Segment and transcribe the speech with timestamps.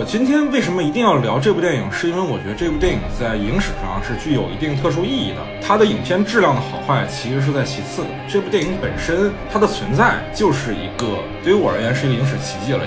[0.00, 1.92] 我今天为什么一定要聊这部电影？
[1.92, 5.46] 是因为我觉得这部电影在影史上是具有一定特殊意义的。
[5.60, 8.08] 它的影片质量的好坏其实是在其次的。
[8.26, 12.80] 这部电影本身它的存在就是一个对于我而言是一个影史奇迹了，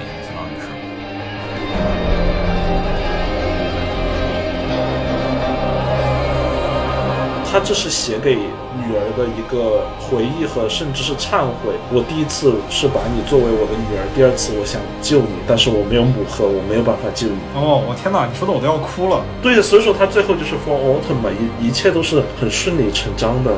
[7.54, 11.70] 他这是写给女儿的一个回忆和甚至是忏悔。
[11.92, 17.38] 我第一次是把你作为我的女儿，第二次我想救你，但是我没有母盒，我没有办法救你。
[17.54, 19.24] 哦，我天哪，你说的我都要哭了。
[19.40, 21.30] 对，所以说他最后就是 for autumn 嘛，
[21.62, 23.54] 一一切都是很顺理成章的。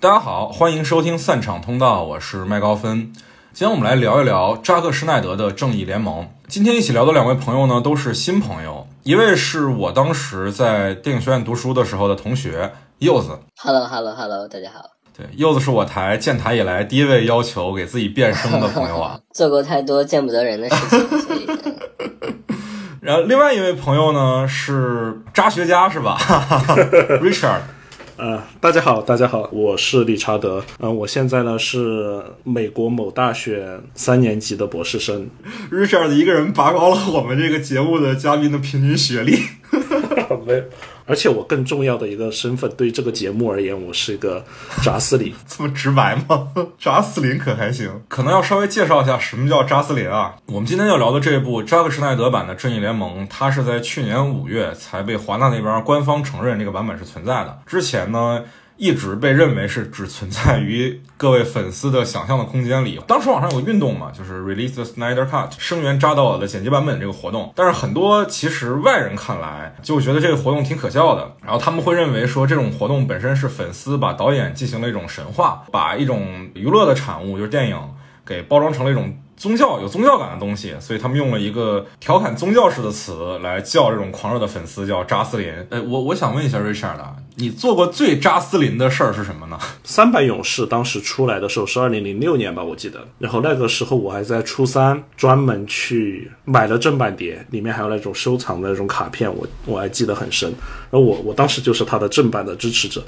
[0.00, 3.12] 大家好，欢迎收听散场通道，我是麦高芬。
[3.54, 6.24] 今天我们来聊一聊扎克施耐德的《正义联盟》。
[6.48, 8.86] 今天一起聊的两位朋友呢，都是新朋友。
[9.02, 13.38] 一位是我当时在电影学院读书的时候的同学柚子。
[13.58, 14.80] Hello，Hello，Hello，大家好。
[15.14, 19.20] 对，柚子是我台建台以来第一位要求给自己变声的朋友啊。
[19.34, 21.46] 做过太多见不得人的事情， 所以。
[23.02, 26.16] 然后另外一位朋友呢是扎学家是吧？
[27.20, 27.60] Richard。
[28.16, 30.62] 呃，大家好，大家好，我是理查德。
[30.80, 35.28] 嗯，我现在呢是美国某大学三年级的博士生。
[35.70, 39.38] Richard 一个人拔高了我们这个节目的嘉宾的平均学历。
[40.46, 40.62] 没。
[41.04, 44.44] 而且我更重要的一个身份，对于这个节目而言，我是一个
[44.82, 45.34] 扎斯林。
[45.48, 46.48] 这么直白吗？
[46.78, 47.90] 扎斯林可还行？
[48.08, 50.36] 可能要稍微介绍一下什么叫扎斯林啊。
[50.46, 57.60] 我们今天要聊的这一部扎克施奈德版的《正义联盟》，它是在去年五月才被华纳那边官方承认这个版本是存在的。
[57.66, 58.44] 之前呢？
[58.82, 63.00] 一直被认为是只存在于各位粉丝的想象的空间里。
[63.06, 67.52] 当时网上有个运动嘛，就是 Release the Snyder Cut，声援扎导的剪辑版本这个活动。
[67.54, 71.36] 但是很多其实外人看来就觉得这个活动挺可笑的。
[71.44, 77.78] 然后他们会认为说这种活动本身是粉丝把导演进行了一种神话，把一种娱乐的产物就是电影
[78.26, 79.16] 给包装成了一种。
[79.34, 85.52] 宗教有宗教感的东西，所以他们用了一个调侃宗教式的词来叫这种狂热的粉丝，叫扎斯林。
[85.70, 89.58] 哎，我我想问一下 Richard 啊，你做过最扎斯林的事儿是什么呢？
[89.84, 93.06] 三百勇士当时出来的时候是二零零六年吧，我记得。
[93.18, 100.52] 然后那个时候我还在初三，专门去买了正版碟，里面还有那种收藏的那种卡片，我我还记得很深。
[100.90, 103.02] 然后我我当时就是他的正版的支持者。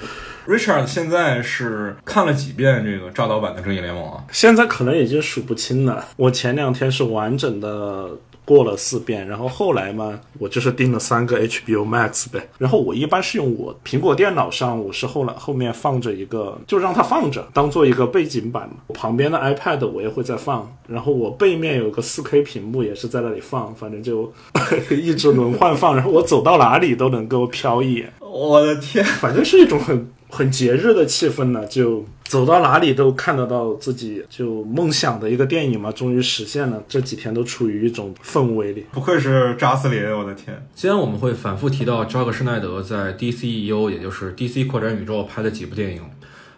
[0.47, 4.25] Richard 现在是看了几遍这个扎导版的正义联盟啊？
[4.33, 6.05] 现在可能已经数不清了。
[6.17, 8.09] 我前两天是完整的
[8.44, 12.49] 过了四遍，然后后来嘛，我就是订了三个 HBO Max 呗。
[12.59, 18.77] 然后我一般是用我苹果电脑上，我是后来后面放着一个，就让它放着，当做一个背景板嘛。
[18.94, 24.32] 旁边的 iPad 我也会在放，然后我背面有个 4K 屏幕也是在那里放，反正就
[24.91, 25.94] 一直轮换放。
[25.97, 28.12] 然后我走到哪里都能够瞟一眼。
[28.21, 30.11] 我的天，反正是一种很。
[30.34, 36.83] 很节日的气氛呢，就走到哪里都看得到自己就梦想的一个电影嘛，终于实现了。
[36.89, 40.67] 这几天都处于一种氛围里，不愧是扎斯林，我的天！
[40.75, 46.03] 今天我们会反复提到扎克施奈德在 DCEU，也就是 DC 扩展宇宙拍的几部电影，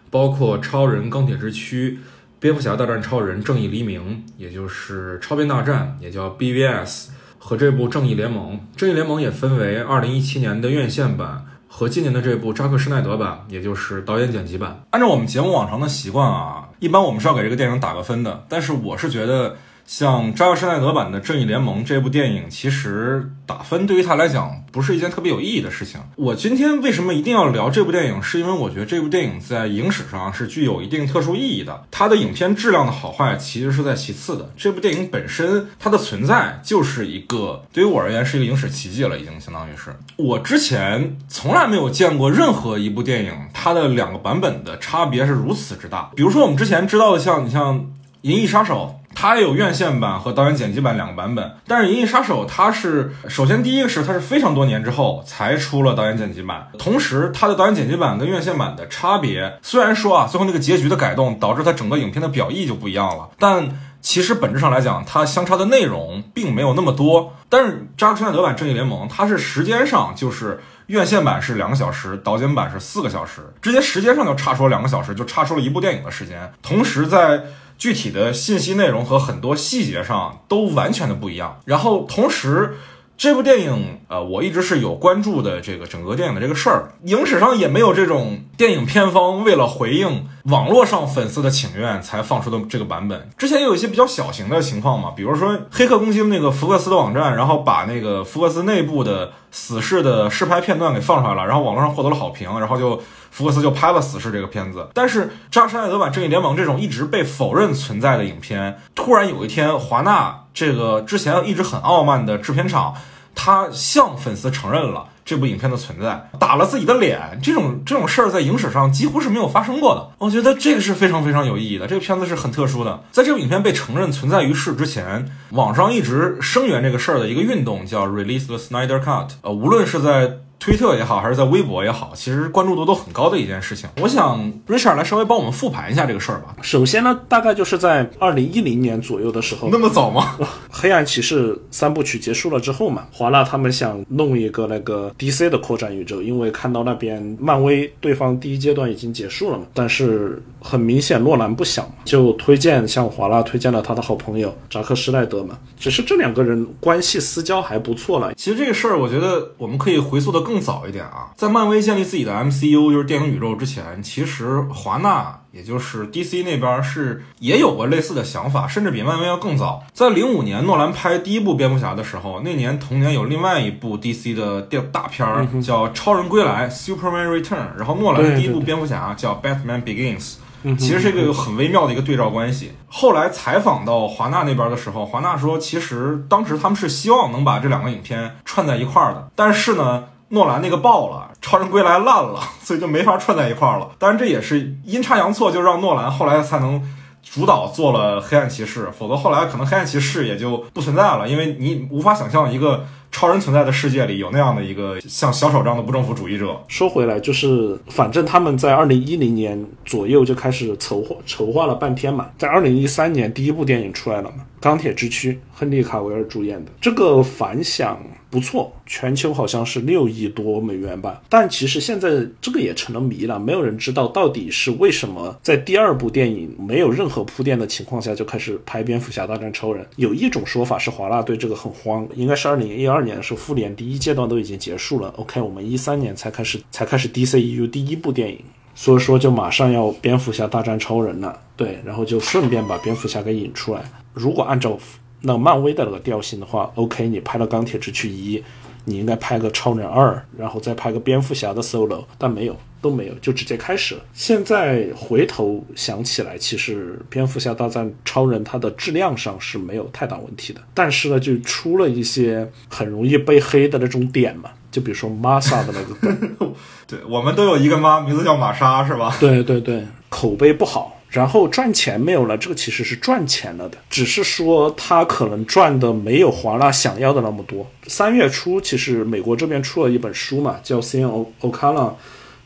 [0.09, 1.91] 包括《超人钢铁之躯》、
[2.39, 4.01] 《蝙蝠侠大战超人：正义黎明》，
[4.37, 8.53] 也就是《超编大战》，也叫 BVS，和这部《正义联盟》。
[8.75, 11.45] 《正义联盟》也分为2017年的院线版。
[11.77, 14.83] 和今年的这部扎克施耐德版，也就是导演剪辑版。
[14.89, 18.43] 按照我们节目往常的习惯啊，一般我们是要给这个电影打个分的。
[18.49, 19.55] 但是我是觉得。
[19.87, 26.01] 像扎克施奈德版的《正义联盟》这部电影，其实打分对于他来讲不是一件特别有意义的事情。
[26.17, 28.21] 我今天为什么一定要聊这部电影？
[28.21, 31.85] 是因为我觉得这部电影在影史上是具有一定特殊意义的。
[31.89, 34.51] 它的影片质量的好坏其实是在其次的。
[34.57, 39.95] 这部电影本身它的存在就是一个对于我而言是一个影史奇迹了，已经相当于是。
[40.17, 46.11] 我之前从来没有见过任何一部电影，它的两个版本的差别是如此之大。
[46.13, 47.79] 比如说我们之前知道的，像你像
[48.23, 48.93] 《银翼杀手》。
[49.19, 63.67] 它有院线版和导演剪辑版两个版本，但是《银翼杀手》它是首先第一个是它是非常多年之后才出了导演剪辑版，同时它的导演剪辑版跟院线版的差别，虽然说啊最后那个结局的改动导致它整个影片的表意就不一样了，但
[64.01, 67.33] 其实本质上来讲，它相差的内容并没有那么多。
[67.49, 77.41] 但是扎克施奈德版《正义联盟》它是时间上就是院线版是两个小时，导剪版是四个小时，直接时间上就差出了两个小时，就差出了一部电影的时间，同时在。
[77.77, 81.61] 具体的信息内容和很多细节上都完全的不一样。
[81.65, 82.77] 然后同时，
[83.17, 93.27] 这部电影，呃，我一直是有关注的这个整个电影的这个事儿，影史上也没有这种电影片方为了回应网络上粉丝的请愿才放出的这个版本。
[93.35, 104.87] 之前也有一些比较小型的情况嘛，比如说黑客攻击那个福克斯的网站，然后把那个福克斯内部的死侍的试拍片段给放出来了，然后网络上获得了好评，然后就福克斯就拍了死侍这个片子。
[104.93, 110.43] 但是扎山奈德版正义联盟这种一直被否认存在的影片，突然有一天华纳。
[110.57, 112.95] 这个之前一直很傲慢的制片厂，
[113.35, 117.39] 他向粉丝承认了这部影片的存在，打了自己的脸。
[117.43, 120.09] 这种这种事儿在影史上几乎是没有发生过的。
[120.17, 121.85] 我觉得这个是非常非常有意义的。
[121.85, 123.03] 这个片子是很特殊的。
[123.11, 129.29] 在这部影片被承认存在于世之前，网上一直声援这个事儿的一个运动叫 Release the Snyder Cut。
[129.43, 133.87] 呃，无论是在推特也好，还是在微博也好，其实关注度都很高的一件事情。
[134.01, 136.55] 我想 Richard 来稍微帮我们复盘一下这个事儿吧。
[136.61, 140.35] 首先呢，大概就是在二零一零年左右的时候，那么早吗？
[140.71, 149.65] 黑暗骑士三部曲结束了之后嘛，华纳他们想弄一个那个 DC 的扩展宇宙，因为看到那边漫威对方第一阶段已经结束了嘛。
[149.73, 155.57] 但是很明显，诺兰不想，就推荐向华纳推荐了他的好朋友扎克施奈德嘛。
[155.79, 158.33] 只是这两个人关系私交还不错了。
[158.33, 160.46] 其实这个事儿，我觉得我们可以回溯的。
[160.47, 169.83] 更早一点啊，在漫威建立自己的 MCU 就是电影宇宙之前，其实华纳也就是 DC 那边是也有过类似的想法，甚至比漫威要更早。
[169.91, 180.35] 在零五年诺兰拍第一部蝙蝠侠的时候，那年同年有另外一部 DC 的电大片儿叫《超人归来》（Superman Return），然后诺兰的第一部蝙蝠侠叫《Batman Begins》。
[180.77, 182.71] 其实是一个很微妙的一个对照关系。
[182.87, 190.05] 后来采访到华纳那边的时候，华纳说，其实当时他们是希望能把这两个影片串在一块儿的，但是呢。
[190.29, 193.89] 诺兰那个爆了，《超人归来》烂了，所以就没法串在一块儿了。
[193.97, 196.81] 当然，这也是阴差阳错，就让诺兰后来才能
[197.23, 202.85] 主导做了《黑暗骑士》，否则后来可能《黑暗骑士》也就不存在了，因为你无法想象一个。
[203.11, 206.55] 超人存在的世界里有那样的一个像小丑这样的不政府主义者。
[206.67, 217.99] 说回来，就是反正他们在二零一零年左右就开始筹划筹划了半天嘛，在二零一三年第一部电影出来了嘛，《钢铁之躯》，亨利卡维尔主演的，这个反响
[218.29, 221.21] 不错，全球好像是六亿多美元吧。
[221.29, 222.09] 但其实现在
[222.41, 229.83] 这个也成了谜了，没有人知道到底是为什么在第二部电影没有任何铺垫的情况下就开始拍《蝙蝠侠大战超人》。
[229.95, 232.96] 有一种说法是华纳对这个很慌，应该是二零一二。
[232.97, 243.83] 二年的时候复联第一阶段都已经结束了，OK，我们一三年才开始才开始 DCEU 第一部电影，所以说就马上要蝙蝠侠大战超人了，对，然后就顺便把蝙蝠侠给引出来。
[244.13, 244.75] 如果按照
[245.21, 248.43] 那漫威的那个调性的话，OK，你拍了钢铁之躯一。
[248.89, 254.01] 你应该拍个超人二，然后再拍个蝙蝠侠的 solo，但没有，都没有，就直接开始了。
[254.13, 266.53] 现在回头想起来，其实蝙蝠侠大战超人它的质量上是没有太大问题的，但是呢，就出了一些很容易被黑的那种点嘛， 就比如说玛莎的那个，
[266.87, 269.15] 对我们都有一个妈，名字叫玛莎，是吧？
[269.19, 270.93] 对对对，口碑不好。
[271.09, 277.65] 然后赚钱没有了，这个其实是赚钱了的，只是说他可能赚的没有华纳想要的那么多。
[277.87, 281.95] 三月初，其实美国这边出了一本书嘛，叫 C N O O k a n a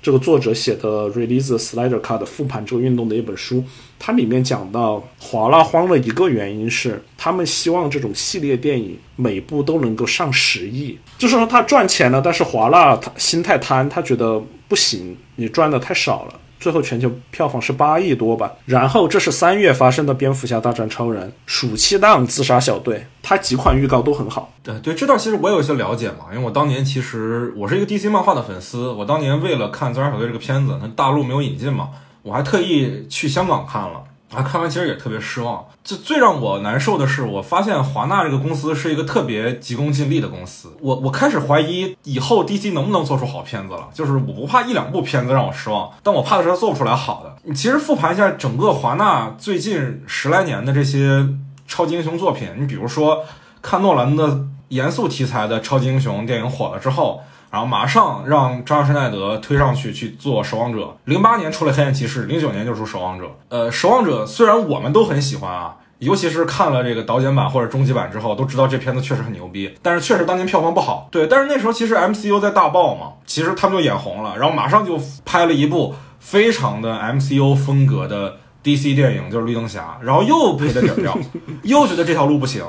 [0.02, 3.64] 这个作者写的 Release the Slider Card 复盘这个运动的一本书，
[4.00, 16.40] 它里面讲到华纳慌的一个原因是，他们希望这种系列电影每部都能够上十亿，就是说他赚钱了，但是华纳他心太贪，他觉得不行，你赚的太少了。
[16.62, 24.54] 最后全球票房是八亿多吧，然后这是三月发生的《蝙蝠侠大战超人》，暑期档《自杀小队》，它几款预告都很好。
[24.62, 31.90] 对对，这段其实我有一些了解嘛，因为我当年其实我是一个 DC 漫画的粉丝，我当年为了看《自杀小队》这个片子，那大陆没有引进嘛，
[32.22, 34.04] 我还特意去香港看了。
[34.34, 35.66] 啊，看完其实也特别失望。
[35.84, 40.72] 就最让我难受的是，我发现华纳这个公司是一个特别急功近利的公司。
[40.80, 43.90] 我我开始怀疑以后 DC 能不能做出好片子了。
[43.94, 47.36] 就是我不怕一两部片子让我失望，但我怕的是他做不出来好的。
[47.44, 51.28] 你其实复盘一下整个华纳最近十来年的这些
[51.68, 53.26] 超级英雄作品，你比如说
[53.62, 57.22] 看诺兰的严肃题材的超级英雄电影火了之后。
[57.52, 60.96] 然后马上让扎克施奈德推上去去做守望者。
[61.04, 63.26] 零八年出了黑暗骑士，零九年就出守望者。
[63.50, 69.76] 呃，守望者虽然我们都很喜欢啊，尤其是看了这个导剪版或者终极版之后，都知道这片子确实很牛逼。
[69.82, 71.10] 但是确实当年票房不好。
[71.12, 81.18] 对，但是那时候其实 MCU 在大爆嘛，其实他们就眼红了，然后马上就拍了一部非常的 MCU 风格的 DC 电影就是绿灯侠，然后又赔了底儿掉，
[81.64, 82.64] 又觉得这条路不行，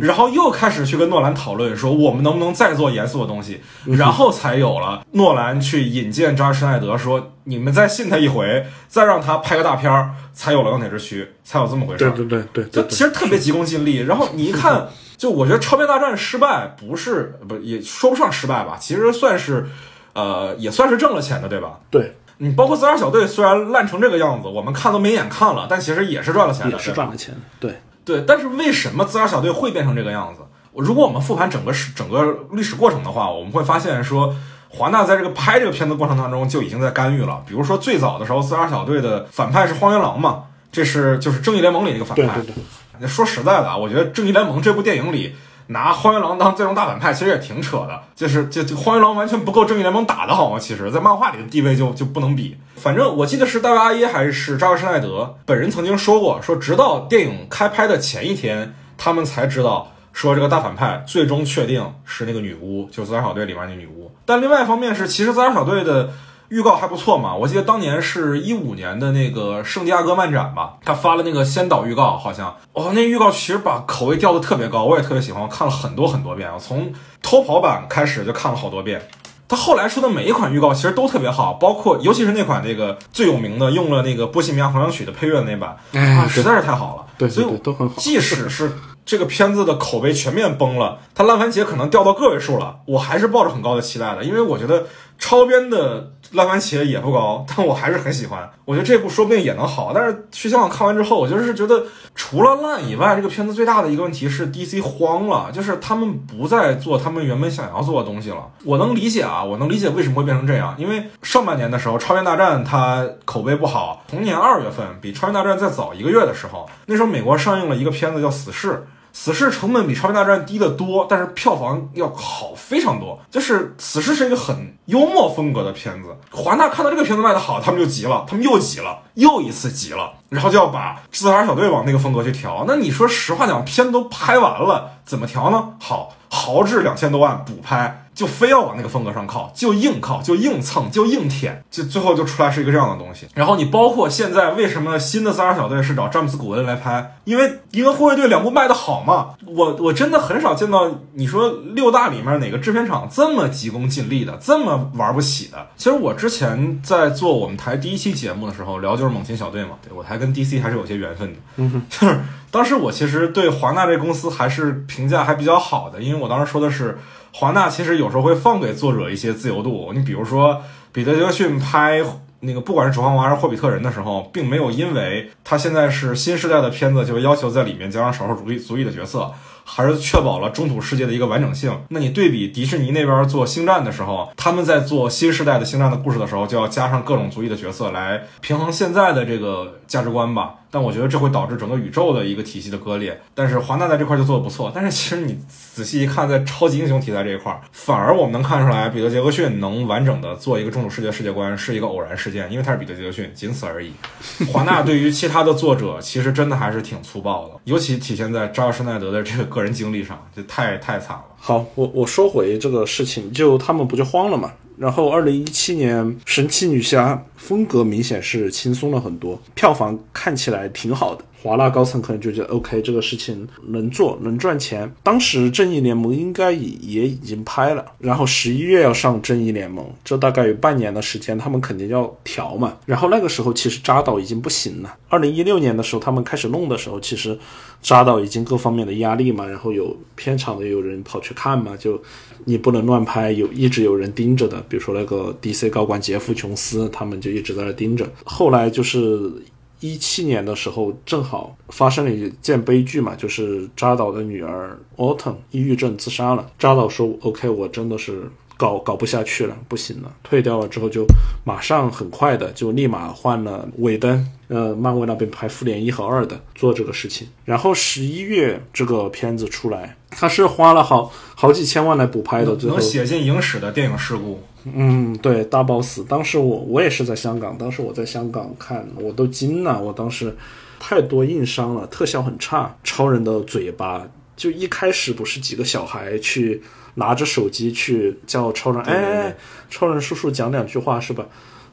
[0.00, 12.10] 然后又开始去跟诺兰讨论说我们能不能再做严肃的东西，然后才有了诺兰去引荐扎尔施耐德说你们再信他一回，再让他拍个大片儿，才有了钢铁之躯，才有这么回事儿。
[12.10, 13.98] 对对对对就其实特别急功近利。
[13.98, 19.66] 然后你一看，就我觉得超编大战失败不是不也说不上失败吧，其实算是
[20.14, 21.78] 呃也算是挣了钱的，对吧？
[21.90, 27.34] 对，你包括自杀小队虽然烂成这个样子，我们看都没眼看了，但其实也是赚了钱的，也是赚了钱。
[27.60, 30.42] 对，对，但是为什么自杀小队会变成这个样子？
[30.74, 34.32] 如果我们复盘整个史整个历史过程的话，我们会发现说，
[34.68, 37.42] 华纳在这个拍这个片子过程当中就已经在干预了。
[37.44, 42.34] 比如说最早的时候，自杀小队的反派是荒原狼嘛，这是就是正义联盟里的一个反派。
[42.36, 42.54] 对对
[43.00, 45.34] 对，说实在的啊，我觉得《正义联盟》这部电影里
[45.68, 48.02] 拿荒原狼当最终大反派，其实也挺扯的。
[48.14, 50.58] 就是就就荒原狼完全不够正义联盟打的好吗？
[50.58, 52.58] 其实，在漫画里的地位就就不能比。
[52.76, 59.92] 反正我记得是大卫阿耶还是扎克施奈德本人曾经说过，说直到电影开拍的前一天，他们才知道。
[60.10, 64.10] 说这个大反派最终确定是那个女巫，就是自杀小队里面那女巫。
[64.26, 66.10] 但另外一方面是，其实自杀小队的
[66.48, 67.34] 预告还不错嘛。
[67.34, 79.08] 我记得当年是一五年的那个圣地亚哥漫展吧，他发了那个先导预告，好像哦，那预告其实把口味调的特别高，我也特别喜欢，我看了很多很多遍，我从偷跑版开始就看了好多遍。
[79.50, 87.06] 他后来出的每一款预告其实都特别好，包括尤其是那款那个最有名的用了那个波西米亚狂想曲的配乐的那版，啊，实在是太好了。
[87.16, 87.94] 对，所以对都很好。
[87.96, 88.70] 即使是
[89.06, 94.84] 这个片子的口碑全面崩了，它烂番茄可能掉到个位数了，我还是抱着很高的期待的，因为我觉得
[95.18, 98.48] 超编的烂番茄也不高， 但我还是很喜欢。
[98.64, 101.84] 我觉得这部说不定也能好，但是去香港看完之后，我就是觉得
[102.14, 108.46] 除了烂以外，这个片子最大的一个问题是 DC 慌了，就是他们不再做他们原本想要做的东西了。
[108.64, 118.72] 我能理解啊，我能理解为什么会变成这样，因为上半年的时候，超编大战它口碑不好，同年二月份比超编大战再早一个月的时候，那时候美国上映了一个片子叫《死侍》。
[119.12, 123.18] 死侍成本比超人大战低得多，但是票房要好非常多。
[123.30, 132.64] 就是死侍是一个很幽默风格的片子，华纳看到这个片子卖得好，他们就急了，他们又急了，又一次急了，然后就要把自杀小队往那个风格去调。
[132.66, 135.74] 那你说实话讲，片子都拍完了，怎么调呢？
[135.80, 138.04] 好，豪掷两千多万补拍。
[138.18, 143.28] 就非要往那个风格上靠，就硬靠，就硬蹭，就硬舔，就最后就出来是一个这样的东西。
[143.32, 147.14] 然后你包括现在为什么新的自杀小队是找詹姆斯古恩来拍？
[147.22, 149.36] 因为《银河护卫队》两部卖的好嘛。
[149.46, 155.68] 我我真的很少见到你说六大里面哪个制片厂这么急功近利的，这么玩不起的。
[155.76, 161.38] 其实我之前在做我们台第一期节目的时候聊就是猛禽小队嘛，对我台跟 DC 还是有些缘分的。
[161.58, 162.18] 嗯 就是
[162.50, 166.98] 当时我其实对华纳这公司还是评价还比较好的，因为我当时说的是。
[167.30, 170.62] 华纳其实有时候会放给作者一些自由度，你比如说
[170.92, 172.02] 彼得·杰克逊拍
[172.40, 179.30] 那个不管是《指环王》还是《霍比特人》的时候，并没有因为他现在是新时代的片子，就要求在里面加上少数族裔族裔的角色，
[179.62, 181.78] 还是确保了中土世界的一个完整性。
[181.90, 190.54] 那你对比迪士尼那边做《星战》的时候，他们在做新时代的《星战》的故事的时候，就要加上各种族裔的角色来平衡现在的这个价值观吧。
[190.70, 193.20] 但我觉得这会导致整个宇宙的一个体系的割裂。
[193.34, 194.70] 但是华纳在这块就做的不错。
[194.74, 203.92] 但是其实你仔细一看，在超级英雄题材这一块，反而我们能看出来，彼得·杰克逊能完整的做一个中土世界世界观是一个偶然事件，因为他是彼得·杰克逊，仅此而已。
[204.52, 211.24] 华纳对于其他的作者，其实真的还是挺粗暴的，尤其体现在扎尔施奈德的这个个人经历上，就太太惨了。
[211.38, 214.52] 好，我我说回这个事情，就他们不就慌了嘛？
[214.78, 221.24] 然后二零一七年神奇女侠风格明显是轻松了很多，票房看起来挺好的。
[221.40, 224.92] 华纳高层可能就觉得 OK，这个事情能做能赚钱。
[225.04, 232.76] 当时正义联盟应该也也已经拍了，然后十一月要上正义联盟，这大概有半年的时间，他们肯定要调嘛。
[232.84, 234.96] 然后那个时候其实扎导已经不行了。
[235.08, 237.38] 二零一六年的时候他们开始弄的时候，其实
[237.80, 242.00] 扎导已经各方面的压力嘛，然后有片场的有人跑去看嘛，就
[242.44, 248.08] 你不能乱拍，有一直有人盯着的，比如说那个 DC 高管杰夫琼斯，他们就一直在那盯着。
[248.24, 249.32] 后来就是。
[249.80, 256.50] 一七年的时候，正好发生了一件悲剧嘛，就是扎导的女儿 Autumn 抑郁症自杀了。
[256.58, 258.28] 扎导说：“OK，我真的是
[258.58, 261.06] 搞搞不下去了，不行了，退掉了之后就
[261.44, 267.28] 马上很快的就立马换了尾灯，呃，漫威那边拍复联一和二的做这个事情。
[267.44, 274.42] 然后十一月这个片子出来，他是花了好好几千万来补拍的，最后能写进影史的电影事故。
[274.64, 280.36] 嗯，对，大 boss，当时我我也是在香港，当时我在香港看，我都惊了，我当时
[280.80, 286.60] 太多硬伤了，特效很差，超人的嘴巴，就一开始不是几个小孩去
[286.98, 289.34] 拿着手机去叫超人，哎，
[289.70, 291.24] 超人叔叔讲两句话是吧？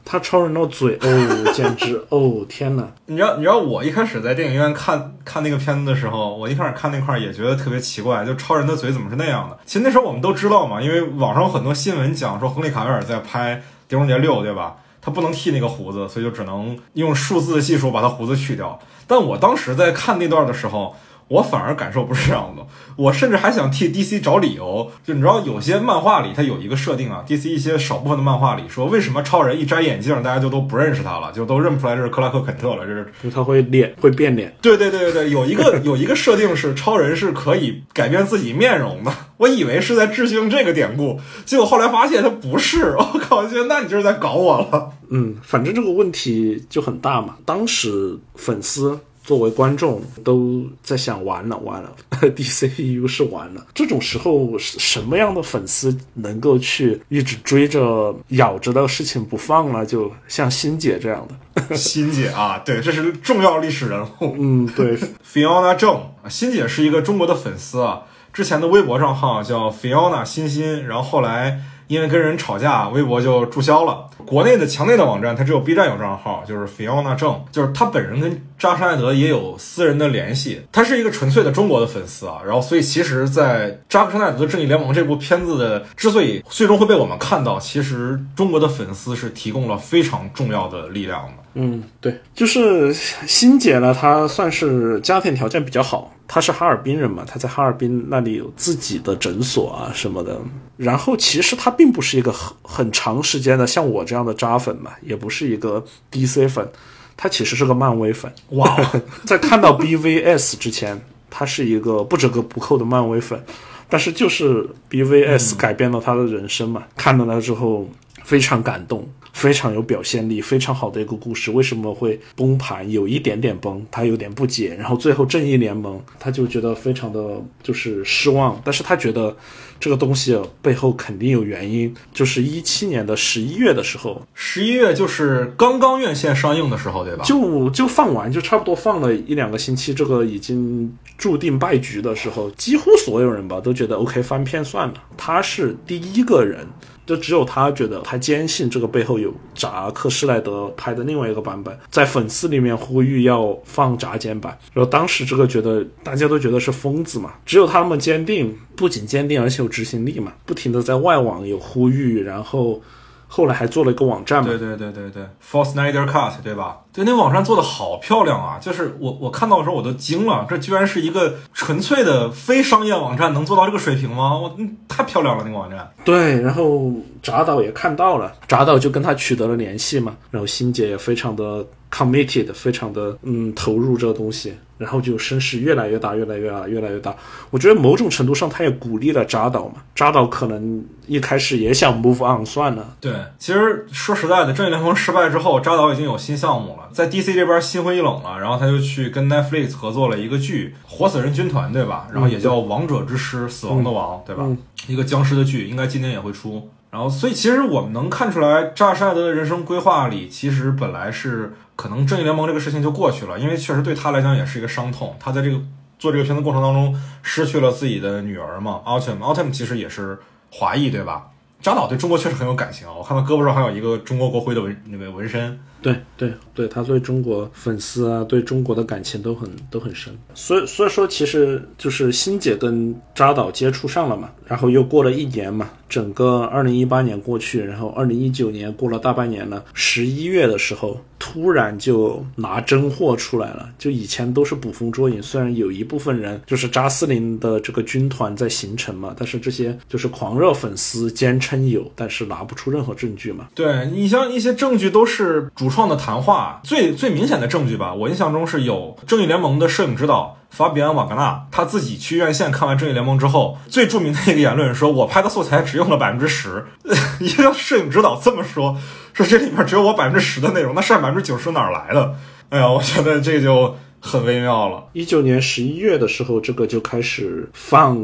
[0.08, 2.88] 他超人的嘴，哦， 简直，哦，天哪！
[3.06, 9.58] 你知道，你知道我一开始在电影院看看那个片子的时候，我一开始看那块儿也觉得特别奇怪，就超人的嘴怎么是那样的？
[9.66, 13.56] 其实那时候我们都知道嘛，因为网上有很多新闻讲说亨利卡维尔在拍
[13.88, 14.76] 《碟中谍六》，对吧？
[15.02, 18.78] 他不能剃那个胡子，所以就只能用数字技术把他胡子去掉。
[19.08, 20.94] 但我当时在看那段的时候，
[21.28, 22.64] 我反而感受不是这样的，
[22.96, 24.90] 我甚至还想替 DC 找理由。
[25.04, 34.54] 就你知道，有些漫画里它有一个设定啊，DC 一些少部分的漫画里说，为什么超人一摘眼镜，大家就都不认识他了，就都认不出来这是克拉克肯特了，这是就他会脸会变脸。
[34.62, 44.90] 对对对对对，有一个有一个设定是超人是可以改变自己面容的，我以为是在致敬这个典故，结果后来发现他不是，我靠，我觉得那你就是在搞我了。
[45.10, 47.36] 嗯，反正这个问题就很大嘛。
[47.44, 53.66] 当时粉丝作为观众都在想，完了完了， DCU 是完了。
[53.74, 59.84] 这种时候，什么样的粉丝能够去一直追着咬着的事情不放呢？
[59.84, 61.34] 就像欣姐这样的。
[61.76, 64.36] 欣姐啊，对，这是重要历史人物。
[64.38, 68.02] 嗯，对， Fiona 郑，欣姐是一个中国的粉丝啊。
[68.32, 74.06] 之前的微博账号叫 Fiona 欣欣，然后后来因为跟人吵架，微博就注销了。
[74.26, 80.62] 国内的墙内的网站，它只有 B 站有账号，就是 Fiona 郑，就是他本人跟扎克什奈德也有私人的联系。
[80.72, 91.45] 他是一个纯粹的中国的粉丝啊，然后所以其实，在扎克施奈德的《正义联盟》这部片子的之所以最终会被我们看到，其实中国的粉丝是提供了非常重要的力量的。
[91.58, 100.38] 嗯，对，就是欣姐呢，她算是家庭条件比较好，她是哈尔滨人嘛，她在哈尔滨那里有自己的诊所啊什么的。
[100.76, 105.82] 然后其实她并不是一个很很长时间的像我这样的渣粉嘛，也不是一个
[106.12, 106.68] DC 粉，
[107.16, 108.30] 她其实是个漫威粉。
[108.50, 108.76] 哇，
[109.24, 113.42] 在看到 BVS 之前，她是一个不折不扣的漫威粉，
[113.88, 117.88] 但是就是 BVS 改变了她的人生嘛，看到了之后
[118.24, 119.08] 非常感动。
[119.36, 121.50] 非常有表现力，非常好的一个故事。
[121.50, 122.90] 为什么会崩盘？
[122.90, 124.74] 有一点点崩，他有点不解。
[124.74, 128.58] 然后最后正义联盟，他就觉得非常的就是失望。
[128.64, 129.36] 但是他觉得
[129.78, 131.94] 这个东西背后肯定有原因。
[132.14, 137.22] 就是一七年的十一月的时候，十一月就是刚刚院线上映的时候，对吧？
[137.22, 139.92] 就就放完，就差不多放了一两个星期。
[139.92, 144.94] 这个已经注定败局的时候，几乎所有人吧都觉得 OK 翻片算了。
[145.14, 146.66] 他是第一个人。
[147.06, 154.58] 就只有他觉得，他坚信这个背后有扎克施奈德拍的另外一个版本，在粉丝里面呼吁要放扎剪版。
[154.72, 162.82] 然后当时这个觉得大家都觉得是疯子嘛，只有他们坚定，不仅坚定，而且有执行力嘛，不停的在外网有呼吁，然后
[163.28, 164.48] 后来还做了一个网站嘛。
[164.48, 166.78] 对对对对对，For Snyder Cut，对吧？
[166.96, 168.56] 对，那网站做的好漂亮啊！
[168.58, 174.34] 就是我我看到的时候我都惊了，这居然是一个纯粹的非商业网站，能做到这个水平吗？
[174.34, 174.56] 我
[174.88, 175.86] 太漂亮了，那个网站。
[176.06, 176.90] 对，然后
[177.22, 187.14] 扎导也看到了，扎导就跟他取得了联系嘛，然后欣姐也非常的 committed，非常的嗯投入这个东西，然后就声势越来越大，越来越大，越来越大。
[187.50, 192.96] 我觉得某种程度上他也鼓励了扎导嘛，扎导可能一开始也想 move on 算了。
[193.02, 202.08] 对，其实说实在的，正义联盟失败之后，扎导已经有新项目了，在 DC 这边心灰意冷了，然后他就去跟 Netflix 合作了一个剧《活死人军团》，对吧？
[202.10, 204.48] 然后也叫《王者之师》，死亡的王，对吧？
[204.86, 206.70] 一个僵尸的剧，应该今年也会出。
[206.90, 215.14] 然后，所以其实我们能看出来，扎什奈德的人生规划里，其实本来是可能正义联盟这个事情就过去了，因为确实对他来讲也是一个伤痛。
[215.20, 215.60] 他在这个
[215.98, 220.18] 做这个片子过程当中失去了自己的女儿嘛，Autumn，Autumn 其实也是
[220.50, 221.26] 华裔，对吧？
[221.60, 225.60] 扎导对中国确实很有感情啊，我看到胳膊上还有一个中国国徽的纹那个纹身。
[225.82, 230.12] 对对对，他对中国粉丝啊，对中国的感情都很都很深。
[230.34, 243.68] 所以所以说，其实就是欣姐跟扎导接触上了嘛，然后又过了一年嘛，整个二零一八年过去，然后二零一九年过了大半年了，十一月的时候突然就拿真货出来了。
[243.78, 253.48] 就以前都是捕风捉影，虽然有一部分人就是扎斯林的这个军团在形成嘛，但是这些就是狂热粉丝坚称有，但是拿不出任何证据嘛。
[253.54, 266.64] 对你像一些证据都是主创的谈话，最最明显的证据吧，我印象中是有正义联盟的摄影指导法比安瓦格纳，他自己去院线看完正义联盟之后，最著名的一个言论说：“我拍的素材只用了百分之十。
[267.20, 268.74] ”一个摄影指导这么说，
[269.12, 272.14] 说这里面只有我百分之十的内容，那剩下百分之九十哪来的？
[272.48, 274.84] 哎呀，我觉得这就很微妙了。
[274.94, 277.98] 一九年十一月的时候，这个就开始放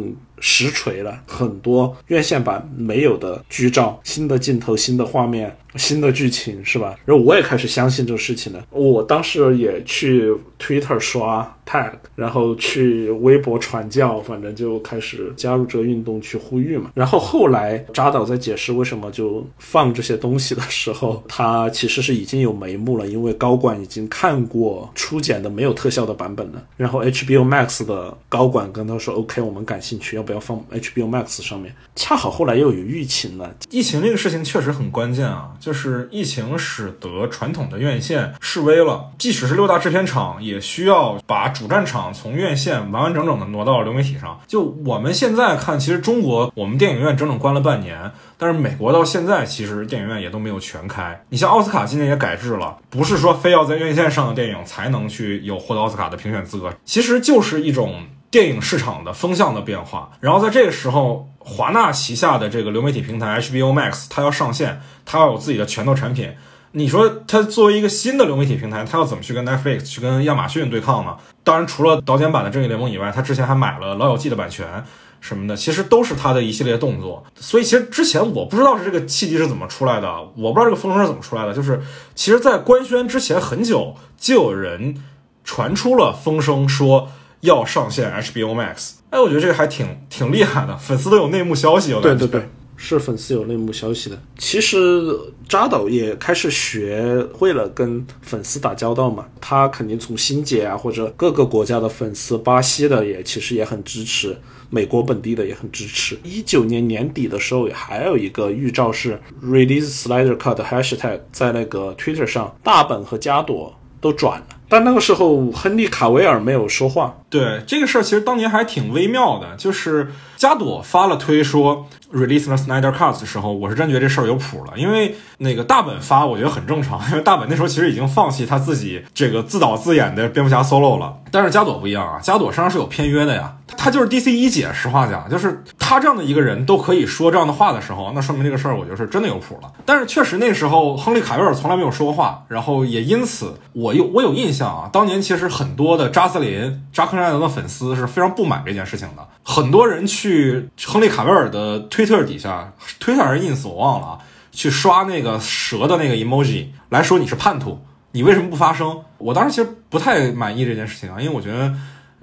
[0.44, 6.96] 实锤了，很多院线版没有的剧照、新的镜头、新的画面、新的剧情，是吧？
[7.04, 8.66] 然后我也开始相信这个事情了。
[8.70, 16.90] 我当时也去 Twitter 刷 tag，然后去微博传教，反正就开始加入这个运动去呼吁嘛。
[16.92, 26.60] 然后后来扎导在解释为什么就放这些东西的时候，他其实是已经有眉目了，因为高管已经看过初剪的没有特效的版本了。
[26.76, 44.40] 然后 HBO Max 的高管跟他说：“OK，我们感兴趣，要不要放 HBO Max 上面？”恰好后来又有疫情了，疫情这个事情确实很关键啊，就是疫情使得传统的院线示威了，即使是六大制片厂，也需要把主战场从院线完完整整的挪到流媒体上。
[44.46, 51.22] 就我们现在看，其实中国我们电影院整整关了半年，但是美国到现在其实电影院也都没有全开。
[51.28, 60.10] 你像奥斯卡今年也改制了，不是说非要在院线上的电影才能去有获得奥斯卡的评选资格，其实就是一种电影市场的风向的变化。
[60.18, 66.32] 然后在这个时候，华纳旗下的这个流媒体平台 HBO Max 它要上线，它要有自己的拳头产品。
[66.72, 71.14] 你说它作为一个新的流媒体平台，它要怎么去跟 Netflix 去跟亚马逊对抗呢？
[71.44, 74.82] 当然，除了导剪版的《正义联盟》以外，它之前还买了《老友记》的版权
[75.20, 77.22] 什么的，其实都是它的一系列动作。
[77.34, 81.52] 所以，其实之前我不知道是这个契机是怎么出来的，我不知道这个风声是怎么出来的。
[81.52, 81.82] 就是
[82.14, 85.02] 其实，在官宣之前很久，就有人
[85.44, 87.10] 传出了风声，说
[87.42, 88.94] 要上线 HBO Max。
[89.10, 91.92] 哎，我觉得这个还挺挺厉害的，粉丝都有内幕消息。
[92.02, 92.48] 对对对。
[92.84, 94.20] 是粉丝有内幕消息的。
[94.36, 95.06] 其实
[95.48, 104.36] 扎导也开始学会了跟粉丝打交道嘛，他肯定从星姐啊或者各个国家的粉丝，巴西的也其实也很支持，
[104.68, 106.18] 美国本地的也很支持。
[106.24, 114.46] 一九年年底的时候，还有一个预兆是 Release Slider Cut Hashtag 在那个 Twitter 上，大本和加朵都转了。
[114.72, 117.14] 但那个时候，亨利·卡维尔没有说话。
[117.28, 119.54] 对这个事儿，其实当年还挺微妙的。
[119.56, 124.72] 就是加朵发了推说 release the Snyder Cut 的时候，我是真觉得这事儿有谱了。
[124.76, 131.18] 因为那个大本发，我觉得很正常， 因为大本那时候其实已经放弃他自己这个自导自演的蝙蝠侠 solo 了。
[131.30, 134.72] 但是加朵不一样啊，加朵身上是有片约的呀，他就是 DC 一姐。
[134.72, 139.72] 实话讲，就是他这样的一个人都可以说这样的话的时候，那说明这个事儿我就是真的有谱了。
[139.84, 144.68] 但是确实那时候亨利·卡维尔从来没有说过话，然后也因此我有我有印象。
[144.68, 149.26] 啊，当年其实很多的扎斯林、扎克施奈德的粉丝是非常不满这件事情的。
[149.42, 154.18] 很多人去亨利·卡维尔的推特底下，推特还是 ins 我忘了啊，
[154.52, 157.80] 去刷那个蛇的那个 emoji 来说你是叛徒，
[158.12, 159.00] 你为什么不发声？
[159.18, 161.74] 我当时其实不太满意这件事情啊，因为我觉得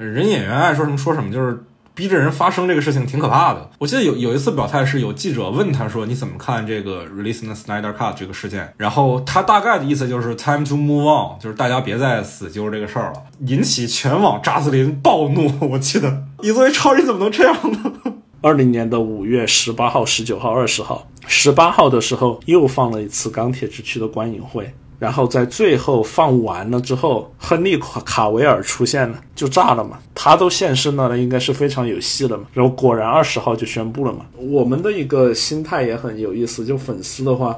[0.05, 1.63] 人演员爱说什么说什么，就是。
[1.95, 3.69] 逼着人发声这个事情挺可怕的。
[3.77, 15.51] 我记得有有一次表态是有记者问他说：“你怎么看这个 release the Snyder Cut 这个事件？”然后他大概的意思就是 time to move on，就是大家别再死揪这个事儿了，引起全网扎斯林暴怒。
[15.71, 17.93] 我记得你作为超人怎么能这样呢？
[18.39, 24.73] 二零年的五月十八号、十九号、二十号，十八号的时候又放了一次钢铁之躯的观影会。
[24.99, 29.97] 然后在最后放完了之后，亨利卡卡维尔出现了，就炸了嘛。
[30.13, 32.43] 他都现身了，那应该是非常有戏了嘛。
[32.53, 34.25] 然后果然二十号就宣布了嘛。
[34.35, 37.57] 我们的一个心态也很有意思，就粉丝的话，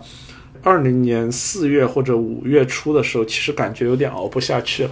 [0.62, 4.92] 二零年四月或者五月初的时候，其实感觉有点熬不下去了。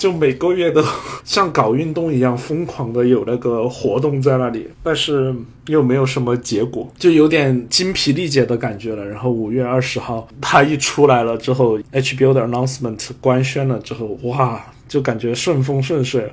[0.00, 0.82] 就每个月都
[1.24, 5.34] 像搞运动一样疯狂的有那个活动在那里，但是
[5.66, 9.04] 又没有什么结果，就有点精疲力竭的感觉了。
[9.04, 16.30] 然后五月二十号他一出来了之后，HBO 的 announcement 官宣了之后，哇，就感觉顺风顺水了，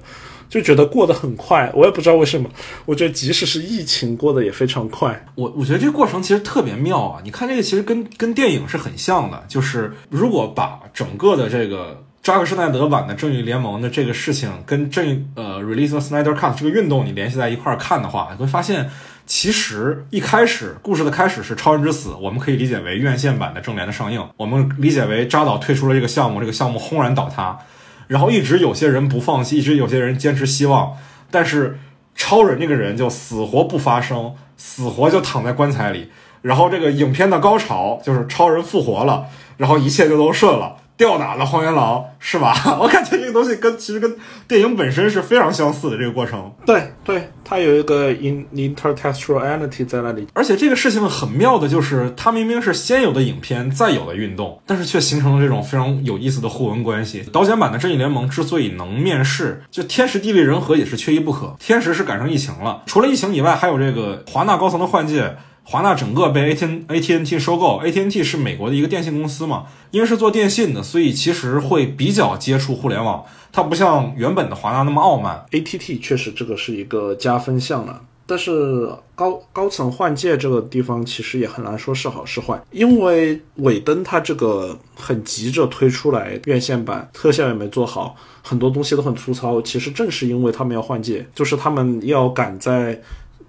[0.48, 1.70] 就觉得过得很快。
[1.76, 2.50] 我也不知道为什么，
[2.86, 5.26] 我觉得即使是疫情过得也非常快。
[5.36, 7.22] 我我觉得这个过程其实特别妙啊！
[7.22, 12.02] 你看这个其实跟跟电影是很像的，就是如果把整个的这个。
[12.28, 18.90] 扎克施奈德版的正义联盟的这个事情跟正呃 release the Snyder Cut 这个运动你联系在一块儿看的话，你会发现，
[19.26, 27.60] 其实一开始故事的开始是超人之死，我们可以理解为院线版的正联的上映，我们理解为扎导退出了这个项目，这个项目轰然倒塌，
[28.08, 30.98] 然后一直有些人不放弃，一直有些人坚持希望，
[31.32, 31.80] 但是
[32.14, 36.12] 超人这个人就死活不发声，死活就躺在棺材里，
[36.42, 40.76] 然后这个影片的高潮就是超人复活了，然后一切就都顺了。
[40.98, 42.54] 吊打了荒原狼是吧？
[42.82, 46.52] 我感觉这个东西跟其实跟电影本身是非常相似的这个过程。
[46.66, 50.28] 对对，它有一个 in intertextuality 在那里。
[50.34, 57.24] 而且这个事情很妙的就是，它明明是先有的影片，再有的运动，但是却形成了这种非常有意思的互文关系。
[57.32, 61.56] 导剪版的正义联盟之所以能面世，就天时地利人和也是缺一不可。
[61.60, 65.38] 天时是赶上疫情了，除了疫情以外，还有这个华纳高层的换届。
[65.70, 75.46] 华纳整个被 A T A T N T 收购，A T N T 是美国的一个电信公司嘛，因为是做电信的，所以其实会比较接触互联网，它不像原本的华纳那么傲慢。
[75.52, 78.02] A T T 确实这个是一个加分项了。
[78.26, 89.62] 但是高高层换届这个地方其实也很难说是好是坏，因为尾灯它这个很急着推出来院线版，特效也没做好，很多东西都很粗糙。
[89.62, 93.02] 其实正是因为他们要换届，就是他们要赶在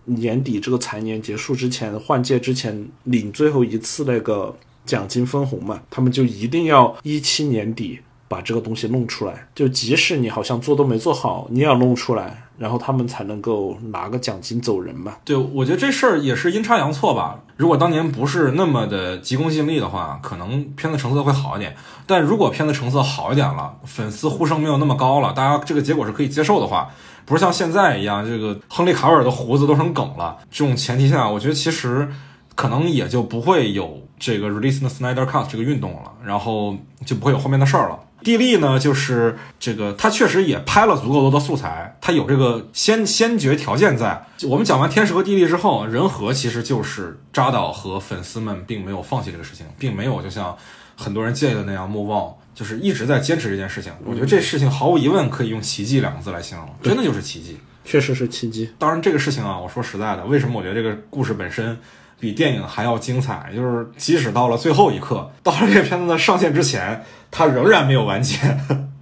[0.08, 12.44] 年底这个财年结束之前换届之前领最后一次那个奖金分红嘛，他们就一定要一七年底把这个东西弄出来，就即使你好像做都没做好，你也要弄出来。
[12.58, 15.14] 然后他们才能够拿个奖金走人嘛？
[15.24, 17.38] 对，我觉得这事儿也是阴差阳错吧。
[17.56, 21.76] 如果当年不是那么的急功近利的话，可能片子成色会好一点。
[22.04, 26.90] 但如果片子成色好一点了，粉丝呼声没有那么高了，大家这个结果是可以接受的话，
[27.28, 30.38] 不是像现在一样，这个亨利卡维尔的胡子都成梗了。
[30.50, 32.08] 这种前提下，我觉得其实
[32.54, 37.98] 可能也就不会有这个 release the Snyder Cut 这个运动了，然后就不会有后面的事儿了。
[38.22, 44.26] 地利呢，就是这个，他确实也拍了足够多的素材，他有这个先先决条件在。
[44.48, 50.56] 我们讲完天使和地利之后，人和其实就是扎导和粉丝们并没有放弃这个事情，并没有就像
[50.96, 53.92] 很多人介意的那样莫忘，就是一直在坚持这件事情。
[54.04, 58.68] 我觉得这事情毫无疑问可以用奇迹两个字来形容，真的就是奇迹，确实是奇迹。
[58.78, 61.78] 当然，这个事情啊，我说实在的，为什么我觉得这个故事本身？
[62.20, 68.36] 比电影还要精彩，就是即使到了最后一刻，到了这个片子的上线之前，它仍然没有完结。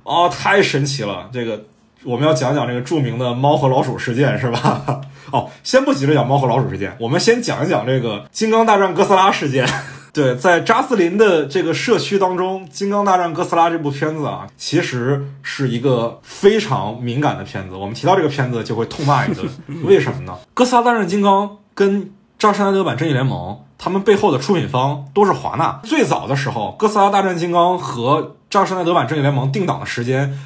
[0.02, 1.30] 哦，太神奇了！
[1.32, 1.64] 这个
[2.04, 5.00] 我们要讲讲这个著名的猫和老鼠事件，是吧？
[5.32, 9.66] 哦，先不急着讲猫和老鼠事件，我们先讲一讲这个《金刚大战哥斯拉》事件。
[10.16, 17.76] 对，在扎斯林的这个社区当中，《金刚大战哥斯拉》这部片子啊，其实是一个非常敏感的片子。
[17.76, 19.46] 我们提到这个片子就会痛骂一顿，
[19.84, 20.34] 为什么呢？
[20.54, 25.80] 哥斯拉大战金刚跟扎什奈德版正义联盟，他们背后的出品方都是华纳。
[25.84, 30.38] 最早的时候，哥斯拉大战金刚和扎什奈德版正义联盟定档的时间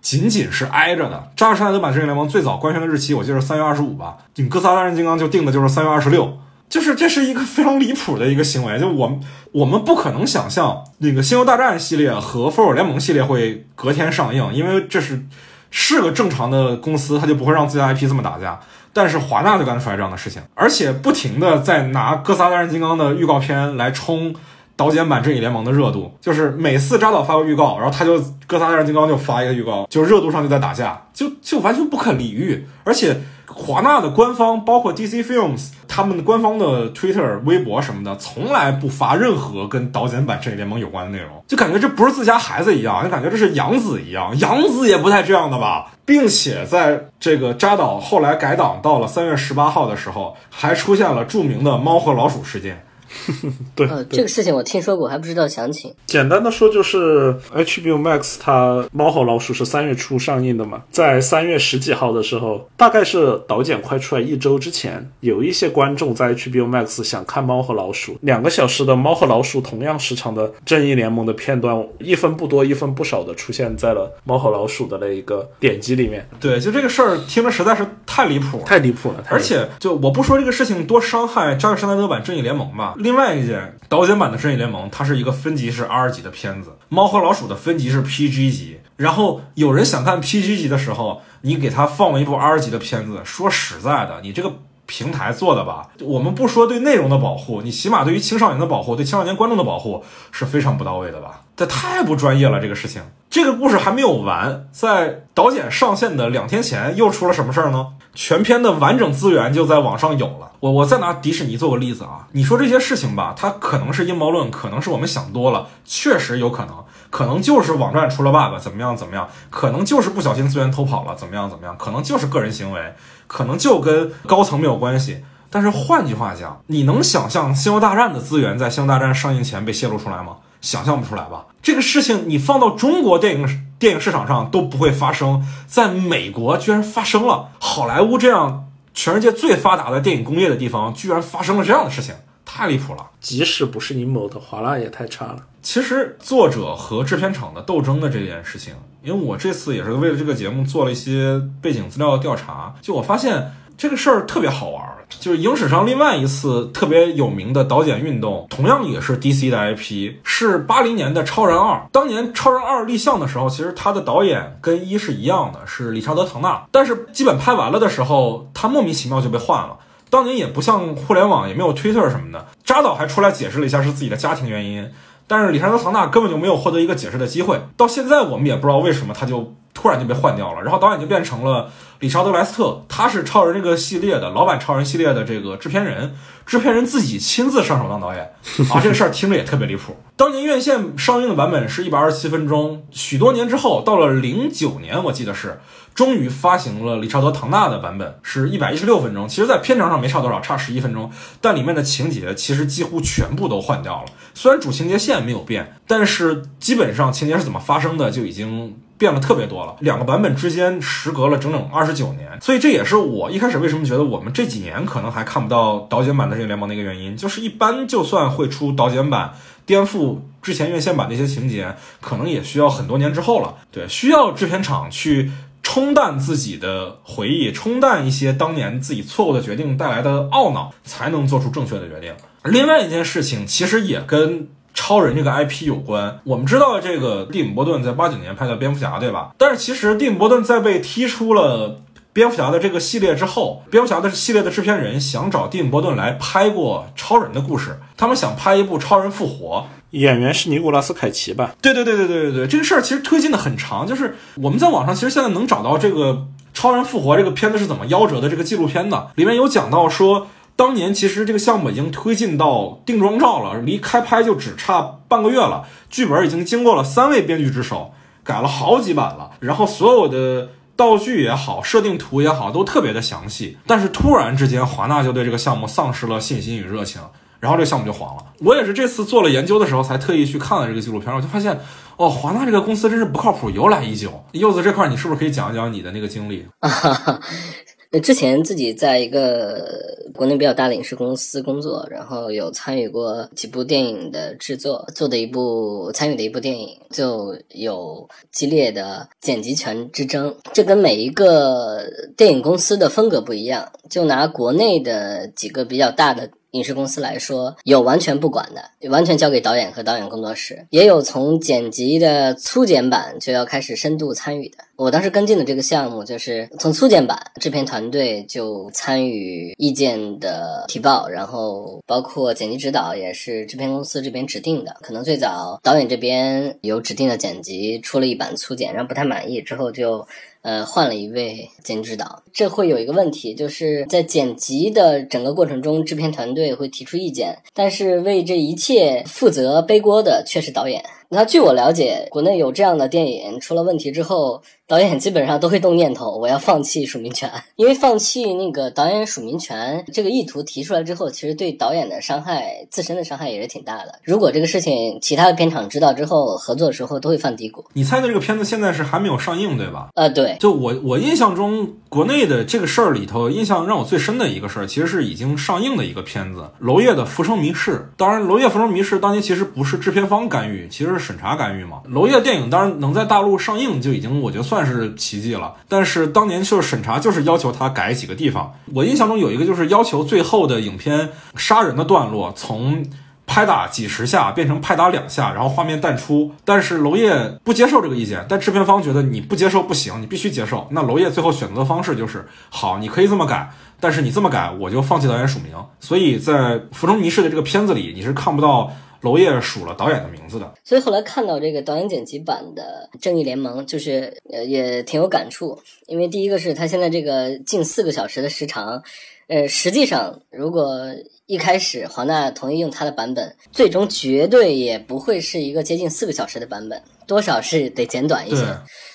[0.00, 1.30] 仅仅是挨着的。
[1.36, 4.16] 扎什奈德版正义联盟最早官宣的日期，我记得是三月二十五吧。
[4.36, 6.38] 你哥斯拉大战金刚就定的就是三月二十六，
[6.68, 8.78] 就是这是一个非常离谱的一个行为。
[8.78, 9.20] 就我们
[9.52, 15.22] 我们不可能想象那个星球大战系列和复仇者联盟系列会隔天上映，因为这是
[15.70, 18.60] 是个正常的公司，他就不会让自家 IP 这么打架。
[18.92, 24.34] 但是华纳就干出来这样的事情，而且不停的在拿《哥斯拉大战金刚》的预告片来冲
[24.76, 33.16] 导剪版正义联盟的热度，就是每次扎导发个预告，然后他就《哥斯拉大战金刚》就发一个预告，就热度上就在打架，就就完全不可理喻，而且。
[33.50, 45.92] 华纳的官方，包括 DC Films，他们的官方的 Twitter、微博什么的，从来不发任何跟导剪版正义联盟有关的内容，就感觉这不是自家孩子一样，就感觉这是养子一样，养子也不太这样的吧。
[46.04, 52.82] 并且在这个扎导后来改档到了三月十八号的时候，还出现了著名的猫和老鼠事件。
[53.74, 55.92] 对，这个事情我听说过，还不知道详情。
[56.06, 76.28] 简单的说，就是 HBO Max 它《猫和老鼠》是三月初上映的嘛，在三月十几号的时候，大概是导剪快出来一周之前，有一些观众在 HBO Max 想看《猫和老鼠》，两个小时的《猫和老鼠》同样时长的《正义联盟》的片段，一分不多，一分不少的出现在了《猫和老鼠》的那一个点击里面。
[76.40, 79.24] 对，就这个事儿听着实在是太离谱，太离谱了。
[79.28, 82.94] 而且，就我不说这个事情多伤害扎克施奈德版《正义联盟》吧。
[82.98, 88.80] 另外一件，导剪版的《正义联盟》它是一个分级是 R 级的片子，《猫和老鼠》的分级是 PG 级。
[88.96, 94.52] 然后有人想看 PG 级的时候，你给他放了一部 R 级的片子，说实在的，你这个
[94.88, 101.42] 平台做的吧，我们不说对内容的保护，你起码对于青少年的保护，对青少年观众的保护是非常不到位的吧？
[101.54, 103.02] 这太不专业了，这个事情。
[103.28, 107.88] 这个故事还没有完，在导剪上线的两天前又出了什么事儿呢？
[108.14, 110.52] 全片的完整资源就在网上有了。
[110.60, 122.80] 我我再拿迪士尼做个例子啊，你说这些事情吧，它可能是阴谋论，可能是我们想多了，确实有可能，可能就是网站出了 bug，怎么样怎么样，可能就是不小心资源偷跑了，怎么样怎么样，可能就是个人行为，
[123.28, 125.22] 可能就跟高层没有关系。
[125.48, 130.38] 但是换句话讲，你能想象《星球大战》的资源在《星球大战》上映前被泄露出来吗？
[130.60, 131.46] 想象不出来吧？
[131.62, 137.50] 这个事情你放到中国电影电影市场上都不会发生，在美国居然发生了。
[137.60, 142.14] 好莱坞这样全世界最发达的电影工业的地方，居然发生了这样的事情，
[142.50, 143.06] 太离谱了。
[143.20, 145.36] 即使不是阴谋的，华纳也太差了。
[145.60, 154.82] 其实作者和制片厂的斗争的这件事情，因为我这次也是为了这个节目做了一些背景资料的调查，就我发现这个事儿特别好玩。
[155.08, 161.76] 就是影史上另外一次特别有名的导剪运动，同样也是 DC 的 IP，是八零年的《超人二》。
[161.90, 166.66] 当年《超人二》立项的时候，其实他的导演跟一是一样的，是理查德·唐纳。
[166.70, 169.78] 但是基本拍完了的时候，他莫名其妙就被换了。
[170.10, 174.90] 当年也不像互联网，也没有 Twitter 什么的，扎导还出来解释了一下是自己的家庭原因。
[175.26, 177.60] 但是理查德·唐纳根本就没有获得一个解释的机会。
[177.76, 179.54] 到现在我们也不知道为什么他就。
[179.74, 188.24] 突然就被换掉了，然后导演就变成了理查德莱斯特，他是超人这个系列的老版超人系列的这个制片人，制片人自己亲自上手当导演
[188.72, 189.96] 啊，这个事儿听着也特别离谱。
[190.16, 195.60] 当年院线上映的版本是一百二十七分钟，许多年之后，到了零九年，我记得是
[195.98, 199.26] 终于发行了理查德唐纳的版本，是一百一十六分钟。
[199.26, 204.04] 其实，在片长上没差多少，差十一分钟，但里面的情节其实几乎全部都换掉了。
[204.32, 208.76] 虽然主情节线没有变，但是基本上情节是怎么发生的就已经。
[208.98, 219.34] 变了特别多了，两个版本之间时隔了整整二十九年，所以这也是我一开始为什么觉得我们这几年可能还看不到导剪版的这个联盟的一个原因，就是一般就算会出导剪版
[219.64, 223.54] 颠覆之前院线版的一些情节，可能也需要很多年之后了。
[223.70, 225.30] 对，需要制片厂去
[225.70, 232.14] 冲淡自己的回忆，冲淡一些当年自己错误的决定带来的懊恼，才能做出正确的决定。
[232.44, 234.48] 另外一件事情其实也跟。
[234.74, 239.34] 超人这个 IP 有关，我们知道这个蒂姆·波顿在八九年拍的蝙蝠侠，对吧？
[239.36, 241.80] 但是其实蒂姆·波顿在被踢出了
[242.18, 251.52] 蝙蝠侠的这个系列之后，蝙蝠侠的系列的制片人想找蒂姆·波顿来拍过超人的故事，他们想拍一部超人复活，演员是尼古拉斯·凯奇吧？
[251.62, 260.26] 对对对对对对对，这个事儿其实推进的很长，就是我们在网上其实现在能找到这个超人复活这个片子是怎么夭折的这个纪录片的，里面有讲到说。
[260.56, 265.68] 当年其实这个项目已经推进到定妆照了，离开拍就只差半个月了。
[265.88, 267.92] 剧本已经经过了三位编剧之手，
[268.24, 269.30] 改了好几版了。
[269.38, 273.58] 然后所有的道具也好，设定图也好，都特别的详细。
[273.66, 277.02] 但是突然之间，华纳就对这个项目丧失了信心与热情，
[277.40, 278.24] 然后这个项目就黄了。
[278.38, 281.58] 我也是这次做了研究的时候，才特意去看了这个纪录片，我就发现，
[281.96, 284.24] 哦，华纳这个公司真是不靠谱，由来已久。
[284.30, 286.46] 柚子这块，你是不是可以讲一讲你的那个经历？
[287.90, 300.34] 那之前自己在一个国内比较大的影视公司工作，然后有参与过几部电影的制作，做的一部参与的一部电影就有激烈的剪辑权之争。
[300.52, 301.82] 这跟每一个
[302.16, 303.72] 电影公司的风格不一样。
[303.88, 306.30] 就拿国内的几个比较大的。
[306.52, 314.58] 影视公司来说，有完全不管的，完全交给导演和导演工作室；也有从剪辑的粗剪版就要开始深度参与的。
[314.76, 324.76] 我当时跟进的这个项目，就是从粗剪版制片团队就参与意见的提报，然后包括剪辑指导也是制片公司这边指定的。
[324.80, 330.06] 可能最早导演这边有指定的剪辑出了一版粗剪，然后不太满意，之后就。
[330.42, 340.84] 呃，换了一位剪辑导，这会有一个问题，就是在剪辑的整个过程中，制片团队会提出意见，但是为这一切负责背锅的却是导演。
[341.10, 353.98] 那据我了解，国内有这样的电影出了问题之后，导演基本上都会动念头，我要放弃署名权，因为放弃那个导演署名权这个意图提出来之后，其实对导演的伤害、自身的伤害也是挺大的。
[354.04, 357.64] 如果这个事情其他的片场知道之后，合作的时候都会犯嘀咕。
[357.72, 359.88] 你猜的这个片子现在是还没有上映，对吧？
[359.94, 360.36] 呃，对。
[360.38, 367.70] 就我我印象中，国内的这个事儿里头，印象让我最深的一个事儿，其实是已经上映的一个片子《娄烨的浮生迷事》。
[367.96, 371.08] 当然，《娄烨浮生迷事》当年其实不是制片方干预，其实是。
[371.08, 371.80] 审查干预嘛？
[371.86, 375.54] 娄烨电影当然能在大陆上映就已经我觉得算算是奇迹了。
[375.68, 378.52] 但是当年就是审查就是要求他改几个地方。
[378.74, 382.84] 我印象中有一个就是要求最后的影片杀人的段落从
[383.24, 386.32] 拍打几十下变成拍打两下，然后画面淡出。
[386.44, 390.66] 但是娄烨不接受这个意见，但制片方觉得你不接受不行，你必须接受。
[390.72, 395.52] 那娄烨最后选择的方式就是好，你可以这么改，但是你这么改我就放弃导演署名。
[395.78, 396.32] 所以在
[396.72, 398.72] 《浮生迷事》的这个片子里，你是看不到。
[399.00, 405.58] 娄烨数了导演的名字的，所以后来看到这个导演剪辑版的《正义联盟》，就是呃也挺有感触。
[405.86, 408.82] 因为第一个是他现在这个近四个小时的时长，
[409.28, 410.86] 呃，实际上如果
[411.26, 418.42] 一开始华纳同意用他的版本，最终绝对也不会是一个接近四个小时的版本，多少是得剪短一些。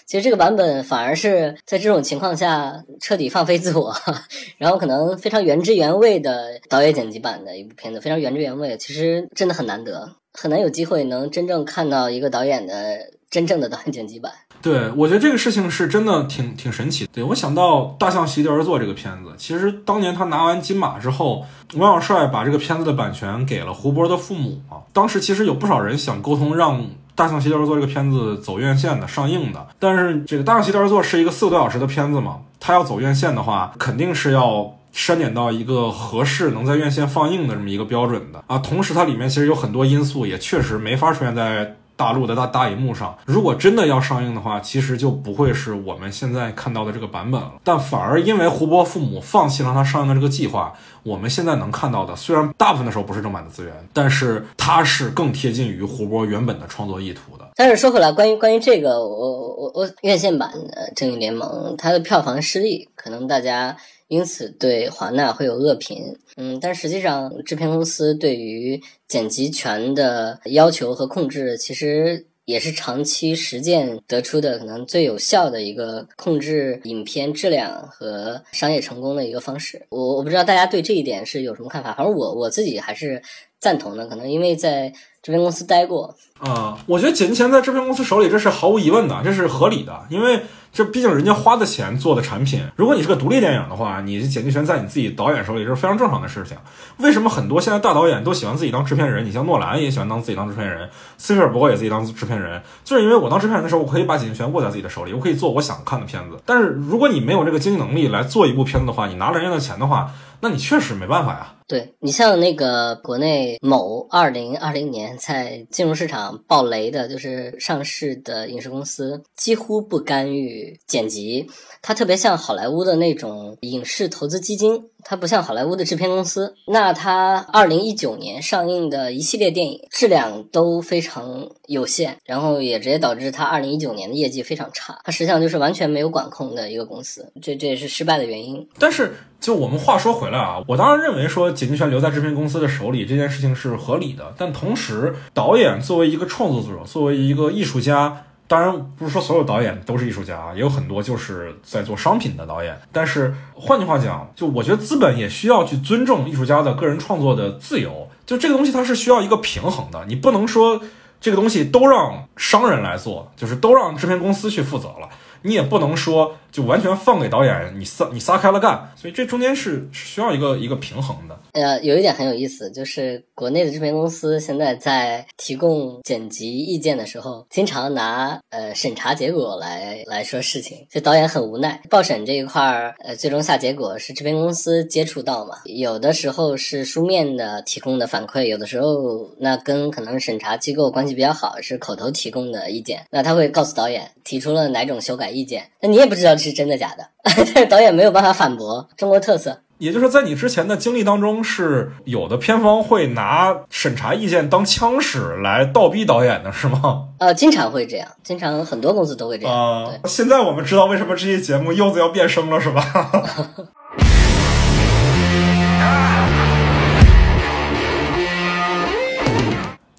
[0.05, 3.93] 其实这个版本反而是在这种情况下彻底放飞自我，
[4.57, 12.97] 然后可能非常原汁原味的导演剪辑版的一部片子，非常原汁原味，其实真的很难得，很难有机会能真正看到一个导演的
[13.29, 14.31] 真正的导演剪辑版。
[14.61, 17.05] 对，我觉得这个事情是真的挺挺神奇。
[17.11, 21.43] 对我想到《大象席地而坐》这个片子，其实当年他拿完金马之后，
[21.75, 24.83] 王小帅把这个片子的版权给了胡波的父母啊。
[24.93, 26.85] 当时其实有不少人想沟通让。
[27.15, 38.57] 大象席地而坐这个片子走院线的上映的，但是这个大象席地而坐是一个四个多小时的片子嘛，它要走院线的话，肯定是要删减到一个合适能在院线放映的这么一个标准的啊。
[38.59, 43.17] 同时，它里面其实有很多因素也确实没法出现在大陆的大大荧幕上。
[43.25, 47.53] 如果真的要上映的话，其实就不会是我们现在看到的这个版本了。
[47.63, 57.47] 但反而因为胡波父母放弃了他上映的这个计划，我们现在能看到的，虽然大部分的时候不是正版的资源，但是它是更贴近于胡波原本的创作意图的。
[57.55, 63.75] 但是说回来，关于关于这个，我我我院线版的《正义联盟》，它的票房失利，可能大家
[64.07, 66.17] 因此对华纳会有恶评。
[66.37, 79.85] 嗯，但实际上，制片公司对于剪辑权的要求和控制，其实也是长期实践得出的可能最有效的一个控制影片质量和商业成功的一个方式。
[79.89, 83.21] 我我不知道大家对这一点是有什么看法，反正我我自己还是
[83.59, 84.05] 赞同的。
[84.07, 84.89] 可能因为在
[85.21, 86.13] 制片公司待过。
[86.39, 90.41] 啊，我觉得剪辑权在制片公司手里，这是毫无疑问的，这是合理的，因为
[90.73, 92.63] 这毕竟人家花的钱做的产品。
[92.75, 96.57] 如果你是个独立电影的话，你剪辑权在你自己导演手里，这是非常正常的事情。
[96.97, 99.23] 为什么很多现在大导演都喜欢自己当制片人？
[99.23, 106.37] 你像诺兰也喜欢当自己当制片人，斯皮尔伯格也自己当制片人，就是因为我当制片人的时候，我可以把剪辑权握在自己的手里，我可以做我想看的片子。
[106.43, 111.53] 但是如果你没有这个经济能力来做一部片子的话，你拿了人家的钱的话，那你确实没办法呀。
[111.65, 121.47] 对你像那个国内某二零二零年在金融市场爆雷的，就是上市的影视公司几乎不干预剪辑，
[121.81, 126.55] 它特别像好莱坞的那种影视投资基金，它不像好莱坞的制片公司。
[126.67, 134.99] 那它二零一九年上映的一系列电影质量都非常有限，然后也直接导致它二零一九年的业绩非常差。
[135.03, 138.67] 它实际上就是完全没有管控的一个公司，这这也是失败的原因。
[138.77, 139.13] 但是。
[139.43, 152.79] 就我们话说回来啊，我当然认为说剪辑权留在制片公司的手里这件事情是合理的，但同时导演作为一个创作者，作为一个艺术家，当然不是说所有导演都是艺术家，也有很多就是在做商品的导演。
[152.91, 160.79] 但是换句话讲，就我觉得资本也需要去尊重艺术家的个人创作的自由，就这个东西它是需要一个平衡的，你不能说
[161.19, 165.09] 这个东西都让商人来做，就是都让制片公司去负责了。
[165.43, 171.37] 你也不能说就完全放给导演，你撒你撒开了干，所以这中间是需要一个一个平衡的。
[171.51, 181.81] 呃，有一点很有意思，就是国内的制片公司现在在提供剪辑意见的时候，经常拿呃审查结果来来说事情，所以导演很无奈。
[181.89, 195.32] 报审这一块儿，呃，最终下结果是制片公司接触到嘛，有的时候是书面的提供的反馈，有的时候那跟可能审查机构关系比较好，是口头提供的意见，那他会告诉导演提出了哪种修改。
[195.33, 199.59] 意见，那你也不知道这是真的假的， 但是导演没有办法反驳，中国特色。
[199.79, 207.09] 也就是在你之前的经历当中，是有的片方会拿审查意见当枪使来倒逼导演的，是吗？
[207.19, 209.53] 呃，经常会这样，经常很多公司都会这样。
[209.53, 212.81] 啊，现在我们知道为什么这期节目柚子要变声了，是吧？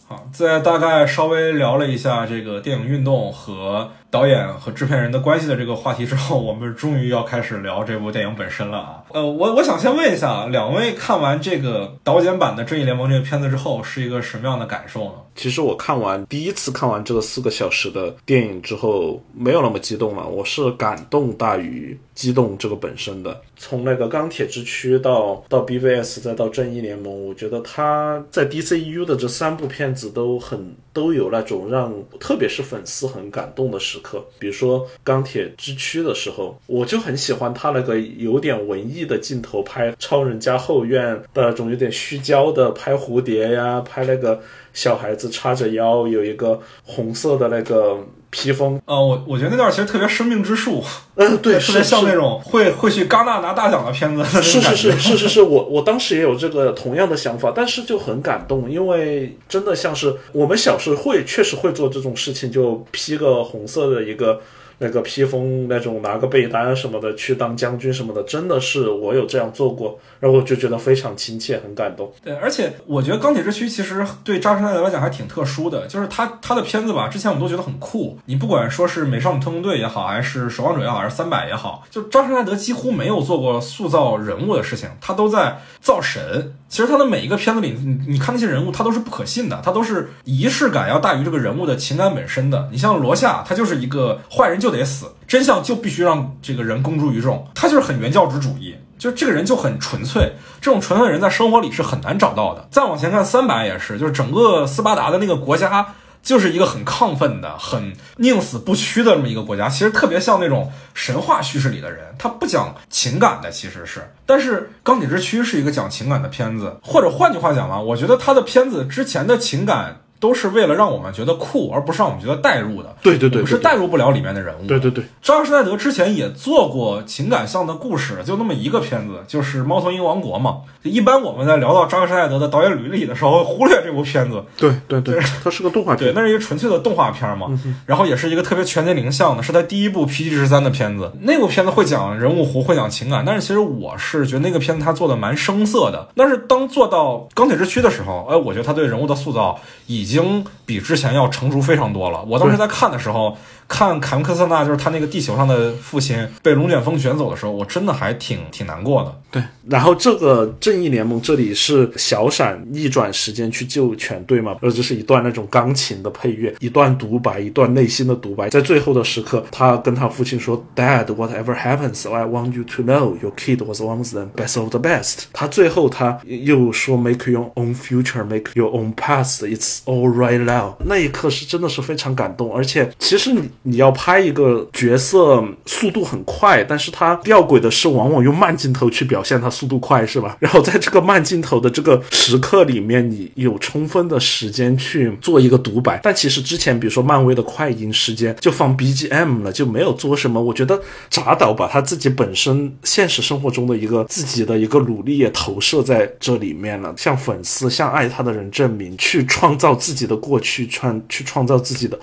[0.09, 3.91] 好，在大概稍微聊了一下这个电影运动和。
[4.15, 9.03] 导演和制片人的关系的这个话题之后， 我们终于要开始聊这部电影本身了啊。
[9.13, 15.15] 呃，我我想先问一下两位，看完这个导剪版的《正义联盟》这个片子之后，是一个什么样的感受呢？
[15.35, 20.25] 其实我看完第一次看完这个四个小时的电影之后，没有那么激动了。
[20.29, 23.43] 我是感动大于激动这个本身的。
[23.57, 33.99] 从那个钢铁之躯到到 BVS 再到正义联盟，我觉得他在 DCU 的这三部片子都很都有那种让特别是粉丝很感动的时。
[34.05, 44.39] 刻，比如说钢铁之躯的时候，我就很喜欢他那个有点文艺的镜头，拍超人家后院的那种有点虚焦的，拍蝴蝶呀，拍那个
[44.75, 47.99] 小孩子叉着腰，有一个红色的那个
[48.35, 48.75] 披风。
[48.85, 50.83] 啊，我我觉得那段其实特别生命之树，
[51.15, 54.25] 嗯，对， 特别像那种会会去戛纳拿大奖的片子。
[54.43, 63.85] 是是是是是是，我我当时也有这个同样的想法，但是就很感动，因为真的像是我们小时候会确实会做这种事情，就披个红色。
[63.85, 64.41] 的一个
[64.79, 72.13] 那个披风，那种拿个被单什么的去当将军什么的，真的是我有这样做过，然后我就觉得非常亲切，很感动。
[72.23, 78.19] 对，而且我觉得钢铁之躯其实对扎克施奈德来讲还挺特殊的，就是他他的片子吧，之前我们都觉得很酷。
[78.27, 86.55] 你不管说是美少女特工队也好，还是守望者也好，还是三百也好，就扎克施奈德几乎没有做过塑造人物的事情，他都在造神。
[86.75, 92.69] 其实他的每一个片子里，你你看那些人物，他都是不可信的，他都是仪式感要大于这个人物的情感本身的。
[92.73, 100.33] 你像罗夏，他就是一个坏人就得死，真相就必须让这个人公诸于众，他就是很原教旨主义，就这个人就很纯粹。
[100.61, 102.67] 这种纯粹的人在生活里是很难找到的。
[102.73, 105.95] 再往前看，三百也是，就是整个斯巴达的那个国家。
[106.25, 114.11] 就是一个很亢奋的、很宁死不屈的这么一个国家，其实特别像那种神话叙事里的人，他不讲情感的，其实是。
[114.27, 120.01] 但是《钢铁之躯》是一个讲情感的片子，或者换句话讲吧，我觉得他的片子之前的情感。
[120.25, 122.97] 都是为了让我们觉得酷，而不是让我们觉得代入的。
[123.03, 124.67] 对对对，我们是代入不了里面的人物。
[124.67, 130.61] 对对对，扎克施奈德之前也做过情感向的故事，就那么一个片子，就是《猫头鹰王国》嘛。
[130.83, 134.43] 一般我们在聊到扎克施奈德的导演履历的时候，会忽略这部片子。
[134.57, 136.15] 对对对，它是个动画对，片。
[136.15, 137.49] 那是一个纯粹的动画片嘛，
[137.85, 141.13] 然后也是一个特别全年龄向的，是他第一部 PG 十三的片子。
[141.21, 146.09] 那部片子会讲人物弧，会讲情感，但是其实我是觉得那个片子他做的蛮生涩的。
[146.17, 152.23] 但是当做到钢铁之躯的时候，哎，我觉得他对人物的塑造已经比之前要成熟非常多了。
[152.23, 153.37] 我当时在看的时候。
[153.69, 159.21] 看凯文科斯纳就是他那个地球上的父亲被龙卷风卷走的时候，我真的还挺挺难过的。
[159.31, 174.79] 对，然后这个正义联盟这里是小闪逆转时间去救全队嘛，而这是一段那种钢琴的配乐，一段独白，一段内心的独白，在最后的时刻，他跟他父亲说：“Dad, whatever happens, I want you to know your kid was once the best of the
[174.79, 179.39] best。”他最后他又说：“Make your own future, make your own past.
[179.41, 190.37] It's all right now。”那一刻是真的是非常感动，而且其实你你要拍一个角色速度很快，但是他吊诡的是，往往用慢镜头去表现他速度快，是吧？
[190.41, 195.99] 然后在这个慢镜头的这个时刻里面，你有充分的时间去做一个独白。
[196.03, 200.39] 但其实之前，比如说漫威的快银时间就放 BGM 了，就没有做什么。
[200.39, 211.99] 我觉得扎导把他自己本身现实生活中的一个自己的一个努力也投射在这里面了，向粉丝、向爱他的人证明，去创造自己的过去，创去创造自己的。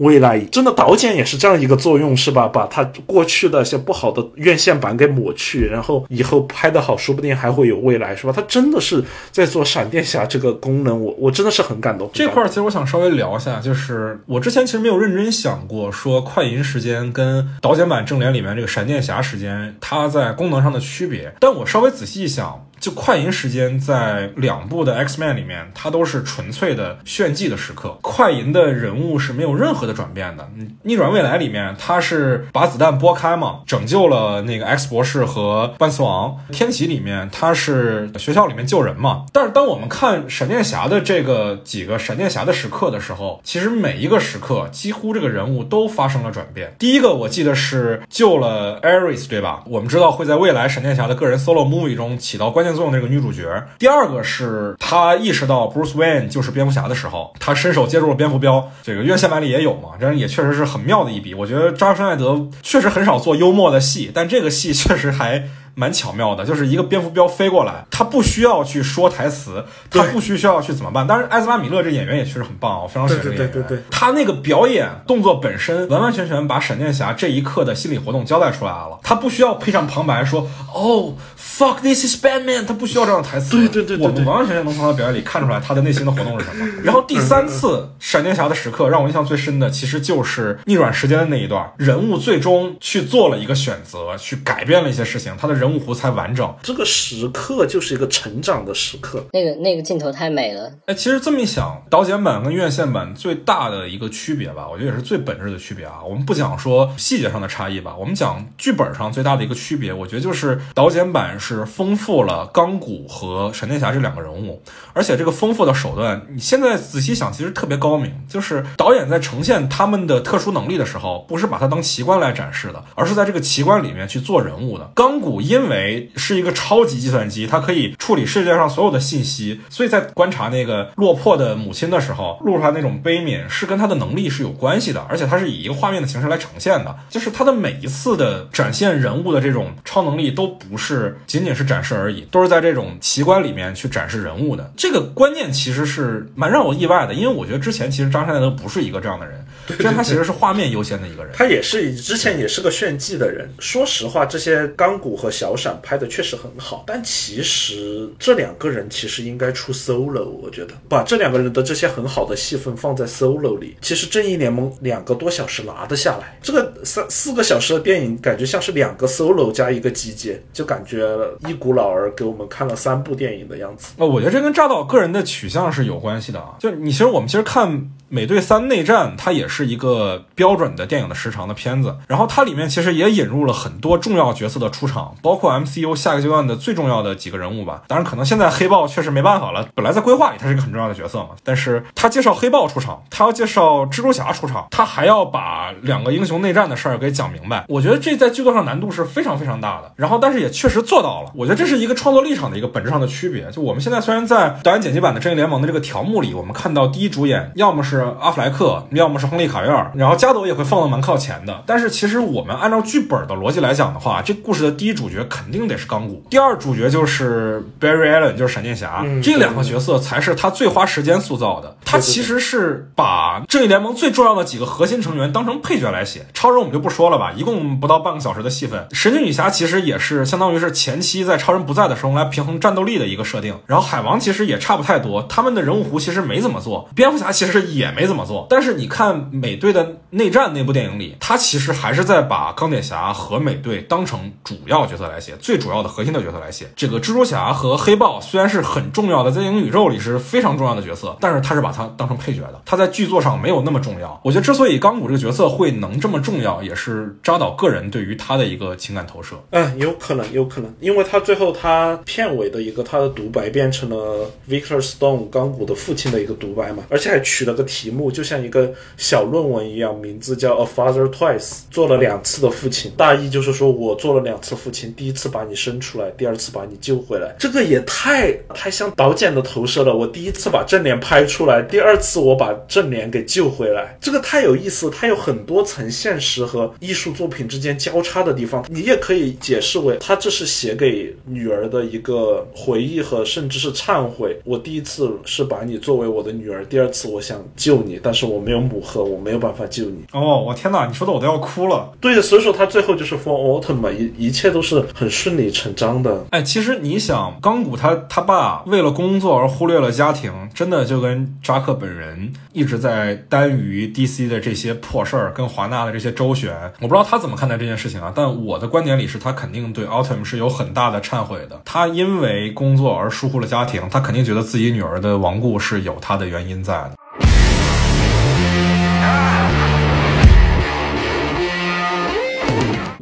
[0.00, 2.48] 未来真的导剪也是这样一个作用，是吧？
[2.48, 8.32] 把它过去的一些不好的院线版给抹去，然后以后拍的好，说不定还会有未来，是吧？
[8.34, 12.10] 他真的是在做闪电侠这个功能，我我真的是很感动。
[12.14, 22.66] 这块儿其实我想稍微聊一下，就是我之前其实没有认真想过说快银时间跟导剪版正联里面这个闪电侠时间它在功能上的区别，但我稍微仔细一想。
[22.80, 27.98] 就快银时间在两部的 X Man 里面，它都是纯粹的炫技的时刻。
[28.00, 30.48] 快银的人物是没有任何的转变的。
[30.84, 36.38] 逆转未来里面，他是把子弹拨开嘛，拯救了那个 X 博士和万磁王。
[36.50, 39.26] 天启里面，他是学校里面救人嘛。
[39.30, 46.74] 但是当我们看闪电侠的这个几个闪电侠的时刻的时候，其实每一个时刻几乎这个人物都发生了转变。
[46.78, 49.62] 第一个我记得是救了 Ares，对吧？
[49.66, 52.69] 我们知道会在未来闪电侠的个人 solo movie 中起到关键。
[52.74, 58.70] 作用那个女主角，第二个是她意识到 Bruce Wayne 就是蝙蝠侠的时候，她伸手接住了蝙蝠镖。
[58.82, 61.34] 这个院线版里也有嘛，这也确实是很妙的一笔。
[61.34, 65.44] 我觉得扎克施奈德确实很少做幽默的戏，但这个戏确实还。
[65.80, 71.06] 蛮巧妙的，就是一个蝙蝠镖飞过来，他不需要去说台词，他不需要去怎么办。
[71.06, 73.82] 当然，艾斯巴米勒这演员也确实很棒，我非常喜欢这个演员。
[73.90, 78.98] 他那个表演动作本身，完完全全把闪电侠这一刻的心理活动交代出来了。
[79.02, 83.56] 他不需要配上旁白说“哦，fuck this is Batman”，他不需要这样的台词。
[83.56, 86.66] 对对对，我们完完全全能从他表演里看出来他的内心的活动是什么。
[86.84, 96.54] 然后第三次闪电侠的时刻，让我印象最深的，其实就是逆转时间的那一段，人物最终去做了一个选择，去改变了一些事情，他的人物弧才完整。
[96.62, 99.24] 这个时刻就是一个成长的时刻。
[99.32, 100.70] 那个那个镜头太美了。
[100.86, 106.00] 哎，其实这么一想，导剪版跟院线版最大的一个区别吧，我觉得也是最本质的区别啊。
[106.04, 114.62] 我们不讲说细节上的差异吧，我们讲剧本上最大的一个区别，我觉得就是导剪版是丰富了钢骨和闪电侠这两个人物，
[114.92, 118.10] 而且这个丰富的手段，你现在仔细想，其实特别高明。
[118.28, 124.90] 就是导演在呈现他们的特殊能力的时候，不是把它当奇观来展示的，而是在这个奇观里面去做人物的。
[124.94, 144.72] 钢骨因为是一个超级计算机，它可以处理世界上所有的信息，所以在观察那个落魄的母亲的时候，露出来那种悲悯是跟他的能力是有关系的，而且它是以一个画面的形式来呈现的，就是他的每一次的展现人物的这种超能力都不是仅仅是展示而已，都是在这种奇观里面去展示人物的。
[144.76, 153.50] 这个观念其实是蛮让我意外的，因为我觉得之前其实张山奈德不是一个这样的人，之前他其实是画面优先的一个人，他也是之前也是个炫技的人。
[153.58, 171.08] 说实话，这些钢骨和小闪拍的确实很好，但其实这两个人其实应该出 solo，我觉得把这两个人的这些很好的戏份放在 solo 里，其实正义联盟两个多小时拿得下来，这个三四个小时的电影感觉像是两个 solo 加一个集结，就感觉
[171.48, 173.94] 一股脑儿给我们看了三部电影的样子。
[173.96, 177.90] 呃，我觉得这跟扎导个人的取向是有关系的啊，就你其实我们其实看。
[178.12, 187.82] 美队三内战它也是一个标准的电影的时长的片子，然后它里面其实也引入了很多重要角色的出场，包括 MCU 下个阶段的最重要的几个人物吧。
[187.86, 197.64] 当然，可能现在黑豹确实没办法了，本来在规划里它是一个很重要的角色嘛，但是他介绍黑豹出场，他要介绍蜘蛛侠出场，他还要把两个英雄内战的事儿给讲明白。
[197.68, 201.30] 我觉得这在剧作上难度是非常非常大的，然后但是也确实做到了。
[201.36, 203.48] 我觉得这是一个创作立场的一个本质上的区别。
[203.52, 211.62] 就我们现在虽然在导演剪辑版的正义联盟的这个条目里，我们看到第一主演要么是阿弗莱克，要么是亨利卡维尔，然后加朵也会放的蛮靠前的。
[211.66, 221.76] 但是其实我们按照剧本的逻辑来讲的话，这故事的第一主角肯定得是钢骨，第二主角就是 Barry Allen，就是闪电侠，这两个角色才是他最花时间塑造的。
[221.84, 226.26] 他其实是把正义联盟最重要的几个核心成员当成配角来写。
[226.32, 228.86] 超人我们就不说了吧，一共不到半个小时的戏份。
[228.92, 233.58] 神奇女侠其实也是相当于是前期在超人不在的时候来平衡战斗力的一个设定。
[233.66, 236.88] 然后海王其实也差不太多，他们的人物弧其实没怎么做。
[236.94, 238.46] 蝙蝠侠其实也没怎么做。
[238.48, 246.66] 但是你看美队的内战那部电影里，他其实还是在把钢铁侠和美队当成主要角色来写，最主要的核心的角色来写。
[246.74, 254.20] 这个蜘蛛侠和黑豹虽然是很重要的，在电影宇宙里是非常重要的角色，但是他是把它当成配角的，他在剧作上没有那么重要。
[254.24, 259.36] 我觉得之所以钢骨这个角色会能这么重要，也是扎导个人对于他的一个情感投射。
[259.50, 279.94] 嗯，有可能，有可能，因为他最后他片尾的一个他的独白变成了 Victor Stone 钢骨的父亲的一个独白嘛，而且还取了个题目，就像一个小论文一样，名字叫 A Father Twice，做了两次的父亲，大意就是说我做了两次父亲，第一次把你生出来，第二次把你救回来，这个也太太像导剪的投射了。
[279.94, 288.64] 我第一次把正脸拍出来，第二次我把正脸给救回来，这个太有意思，它有很多层现实和艺术作品之间交叉的地方。
[288.68, 294.38] 你也可以解释为，他这是写给女儿的一个回忆和甚至是忏悔。
[294.44, 300.04] 我第一次是把你作为我的女儿，第二次我想救你，但是我没有母盒，我没有办法救你。
[300.12, 301.92] 哦，我天哪，你说的我都要哭了。
[302.00, 306.24] 对，所以说他最后就是 For Autumn 嘛，一一切都是很顺理成章的。
[306.30, 316.54] 哎，其实你想，钢骨他他爸为了工作而忽略了家庭，真的就跟扎克本人一直在耽于 DC 的这些破事儿，跟华纳的这些周旋。
[316.80, 321.60] 我不知道他怎么看待这件事情啊，但我的观点里是他肯定对 Autumn 是有很大的忏悔的。
[321.64, 326.92] 他因为工作而疏忽了家庭，他肯定觉得自己女儿的亡故是有他的原因在的。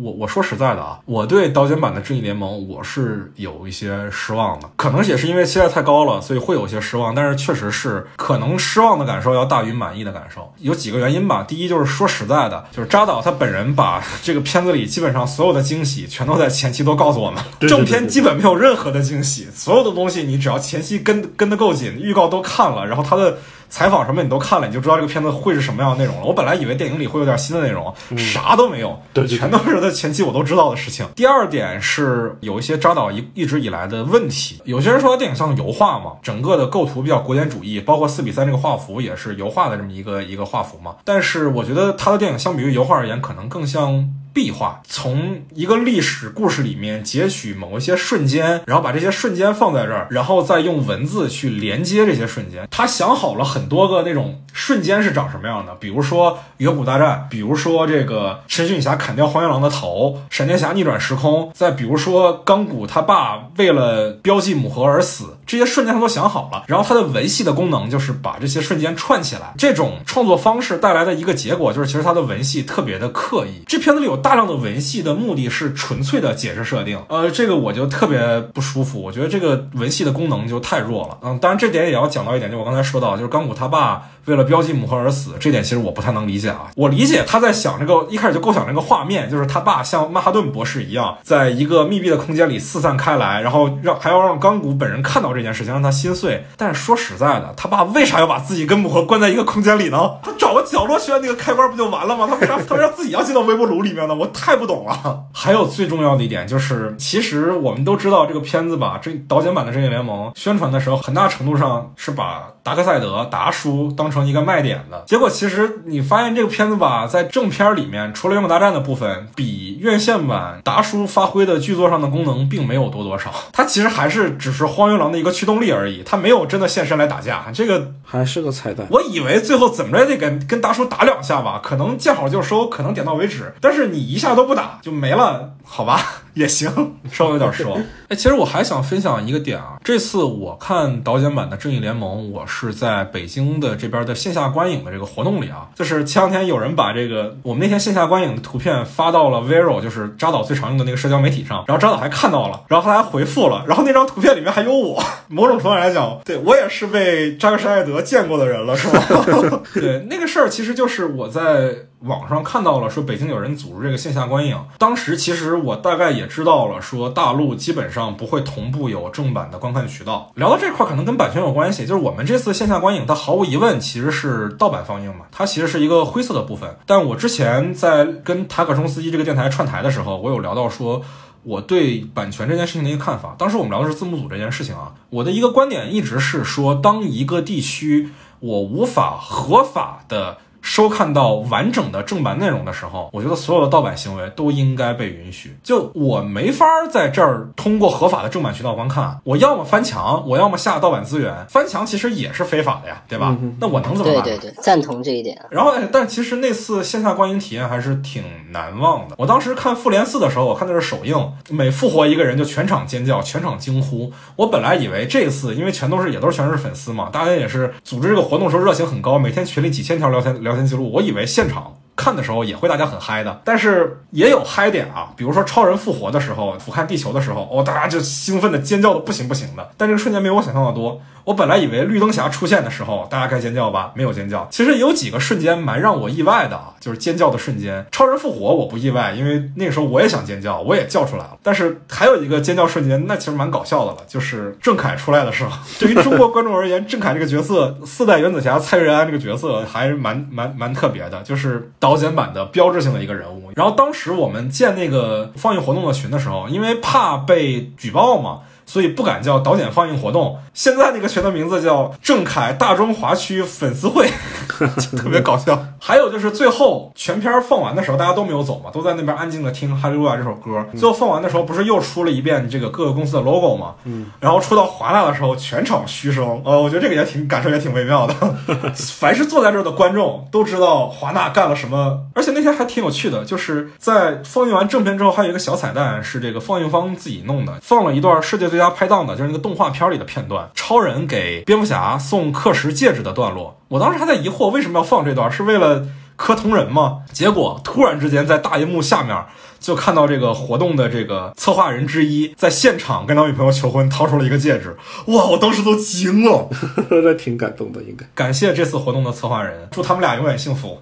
[0.08, 7.14] 我我说实在的啊，我对导剪版的正义联盟我是有一些失望的，可能也是因为期待太高了，所以会有些失望。
[7.14, 11.44] 但是确实是可能失望的感受要大于满意的感受，有几个原因吧。
[11.46, 23.36] 第一就是说实在的，就是扎导他本人把这个片子里基本上所有的惊喜全都在前期都告诉我们，正片基本没有任何的惊喜，所有的东西你只要前期跟跟得够紧，预告都看了，然后他的。
[23.68, 26.24] 采访什么你都看了，你就知道这个片子会是什么样的内容了。
[26.24, 31.06] 我本来以为电影里会有点新的内容，啥都没有，嗯对对对全都是在前期我都知道的事情。
[31.14, 40.96] 第二点是有一些扎导一一直以来的问题，有些人说电影像油画嘛，整个的构图比较古典主义，包括四比三这个画幅也是油画的这么一个一个画幅嘛。
[41.04, 44.08] 但是我觉得他的电影相比于油画而言，可能更像。
[44.32, 52.68] 壁画从一个历史故事里面截取某一些瞬间，然后把这些瞬间放在这儿，然后再用文字去连接这些瞬间。
[52.70, 66.62] 他想好了很多个那种瞬间是长什么样的，比如说远古大战，比如说这个神奇女侠砍掉荒原狼的头，闪电侠逆转时空，再比如说钢骨他爸为了标记母盒而死，这些瞬间他都想好了。
[66.68, 69.52] 然后他的文戏的功能就是把这些瞬间串起来。
[69.58, 73.64] 这种创作方式带来的一个结果就是，其实他的文戏特别的刻意。
[73.66, 79.00] 这片子里有大量的文戏的目的是纯粹的解释设定，呃，这个我就特别不舒服。
[79.00, 81.18] 我觉得这个文戏的功能就太弱了。
[81.22, 86.70] 嗯，当然这点也要讲到一点，就我刚才说到，就是钢骨他爸为了标记母盒而死，这点其实我不太能理解啊。
[86.76, 96.44] 我理解他在想这个一开始就构想这个画面，就是他爸像曼哈顿博士一样，在一个密闭的空间里四散开来，然后让还要让钢骨本人看到这件事情，让他心碎。
[96.56, 100.18] 但是说实在的，他爸为啥要把自己跟母盒关在一个空间里呢？
[100.22, 102.26] 他找个角落选那个开关不就完了吗？
[102.28, 104.14] 他为啥他为啥自己要进到微波炉里面呢？
[104.14, 105.24] 我太不懂了。
[105.32, 115.04] 还有最重要的一点就是，其实我们都知道这个片子吧，这导剪版的《正义联盟》宣传的时候，很大程度上是把达克赛德达叔当成一个卖点的。
[115.06, 123.32] 结果其实你发现这个片子吧，在正片里面，除了远古大战的部分，比院线版达叔发挥的剧作上的功能并没有多多少。
[123.52, 127.46] 他其实还是只是荒原狼的一个驱动力而已，他没有真的现身来打架。
[127.52, 128.86] 这个还是个彩蛋。
[128.90, 133.54] 我以为最后怎么着也得跟跟达叔打两下吧，可能见好就收，可能点到为止。
[133.60, 136.00] 但是你一下都不打就没了，好吧？
[136.38, 137.76] 也行，稍微有点失望。
[138.08, 159.62] 哎，其实我还想分享一个点啊，这次我看导演版的《正义联盟》，我是在北京的这边的线下观影的这个活动里啊，就是前两天有人把这个我们那天线下观影的图片发到了 Vero，就是扎导最常用的那个社交媒体上，然后扎导还看到了，然后他还回复了，然后那张图片里面还有我，某种程度来讲，对我也是被扎克施耐德见过的人了，是吧？
[159.74, 161.74] 对，那个事儿其实就是我在。
[162.00, 170.30] 网上看到了说北京有人组织这个线下观影，当时其实我大概也知道了，说大陆基本上不会同步有正版的观看渠道。
[170.36, 176.76] 聊到这块可能跟版权有关系，就是我们这次线下观影，它毫无疑问其实是盗版放映嘛，它其实是一个灰色的部分。
[176.86, 181.02] 但我之前在跟塔可冲斯基这个电台串台的时候，我有聊到说
[181.42, 183.34] 我对版权这件事情的一个看法。
[183.36, 190.38] 当时我们聊的是字幕组这件事情啊，我的一个观点一直是说，当一个地区我无法合法的。
[190.60, 195.56] 收看到完整的正版内容的时候，我觉得所有的盗版行为都应该被允许。
[195.62, 201.46] 就我没法在这儿通过合法的正版渠道观看，我要么翻墙，我要么下盗版资源。
[201.48, 203.36] 翻墙其实也是非法的呀，对吧？
[203.60, 204.22] 那我能怎么办？
[204.22, 205.40] 对对对，赞同这一点。
[205.50, 209.14] 然后，但其实那次线下观影体验还是挺难忘的。
[209.18, 214.12] 我当时看《复联四》的时候，我看的是首映，每复活一个人就全场尖叫，全场惊呼。
[214.36, 221.78] 我本来以为这次，因为全都是也都是全是粉丝嘛，大家也是组织这个活动时候热情很高，每天群里几千条聊天聊天记录，我以为现场。
[221.98, 229.68] 看的时候也会大家很嗨的，但是也有嗨点啊，比如说超人复活的时候，俯瞰地球的时候，哦，大家就兴奋的尖叫的不行不行的。
[229.76, 231.00] 但这个瞬间没有我想象的多。
[231.24, 234.48] 我本来以为绿灯侠出现的时候大家该尖叫吧，没有尖叫。
[234.50, 237.84] 其实有几个瞬间蛮让我意外的啊，就是尖叫的瞬间。
[237.92, 241.36] 超人复活我不意外，因为那个时候我也想尖叫，我也叫出来了。
[241.42, 245.50] 但是还有一个尖叫瞬间，那其实蛮搞笑的了，就是郑恺出来的时候。
[245.78, 253.50] 对于中国观众而言，郑恺这个角色，四代原子侠蔡瑞安这个角色还是蛮蛮蛮特别的，就是导剪版的标志性的一个人物。
[253.54, 258.40] 然后当时我们建那个放映活动的群的时候，因为怕被举报嘛。
[258.68, 264.06] 所以不敢叫导演放映活动，现在那个群的名字叫郑恺大中华区粉丝会，
[264.94, 265.58] 特别搞笑。
[265.80, 270.62] 还有就是最后全片放完的时候，大家都没有走嘛，都在那边安静的听《哈利路亚》这首歌。
[270.76, 273.74] 最后放完的时候，不是又出了一遍这个各个公司的 logo 吗？
[273.84, 274.04] 嗯。
[274.20, 276.42] 然后出到华纳的时候，全场嘘声。
[276.44, 278.14] 呃，我觉得这个也挺感受也挺微妙的。
[278.98, 288.57] 凡是坐在这儿的观众都知道华纳干了什么，而且那天还挺有趣的，就是在放映完正片之后，还有一个小彩蛋，是这个放映方自己弄的，放了一段世界最。
[288.58, 293.58] 家拍档的就是那个动画片里的片段，超人给蝙蝠侠送氪石戒指的段落。
[293.68, 295.86] 我当时还在疑惑为什么要放这段，是为了
[296.18, 297.02] 磕同人嘛？
[297.12, 299.16] 结果突然之间在大银幕下面
[299.60, 304.76] 就看到这个活动的这个策划人之一在现场跟他女朋友求婚，掏出了一个戒指。
[305.06, 306.48] 哇，我当时都惊了，
[306.90, 310.80] 那挺感动的，应该感谢这次活动的策划人，祝他们俩永远幸福。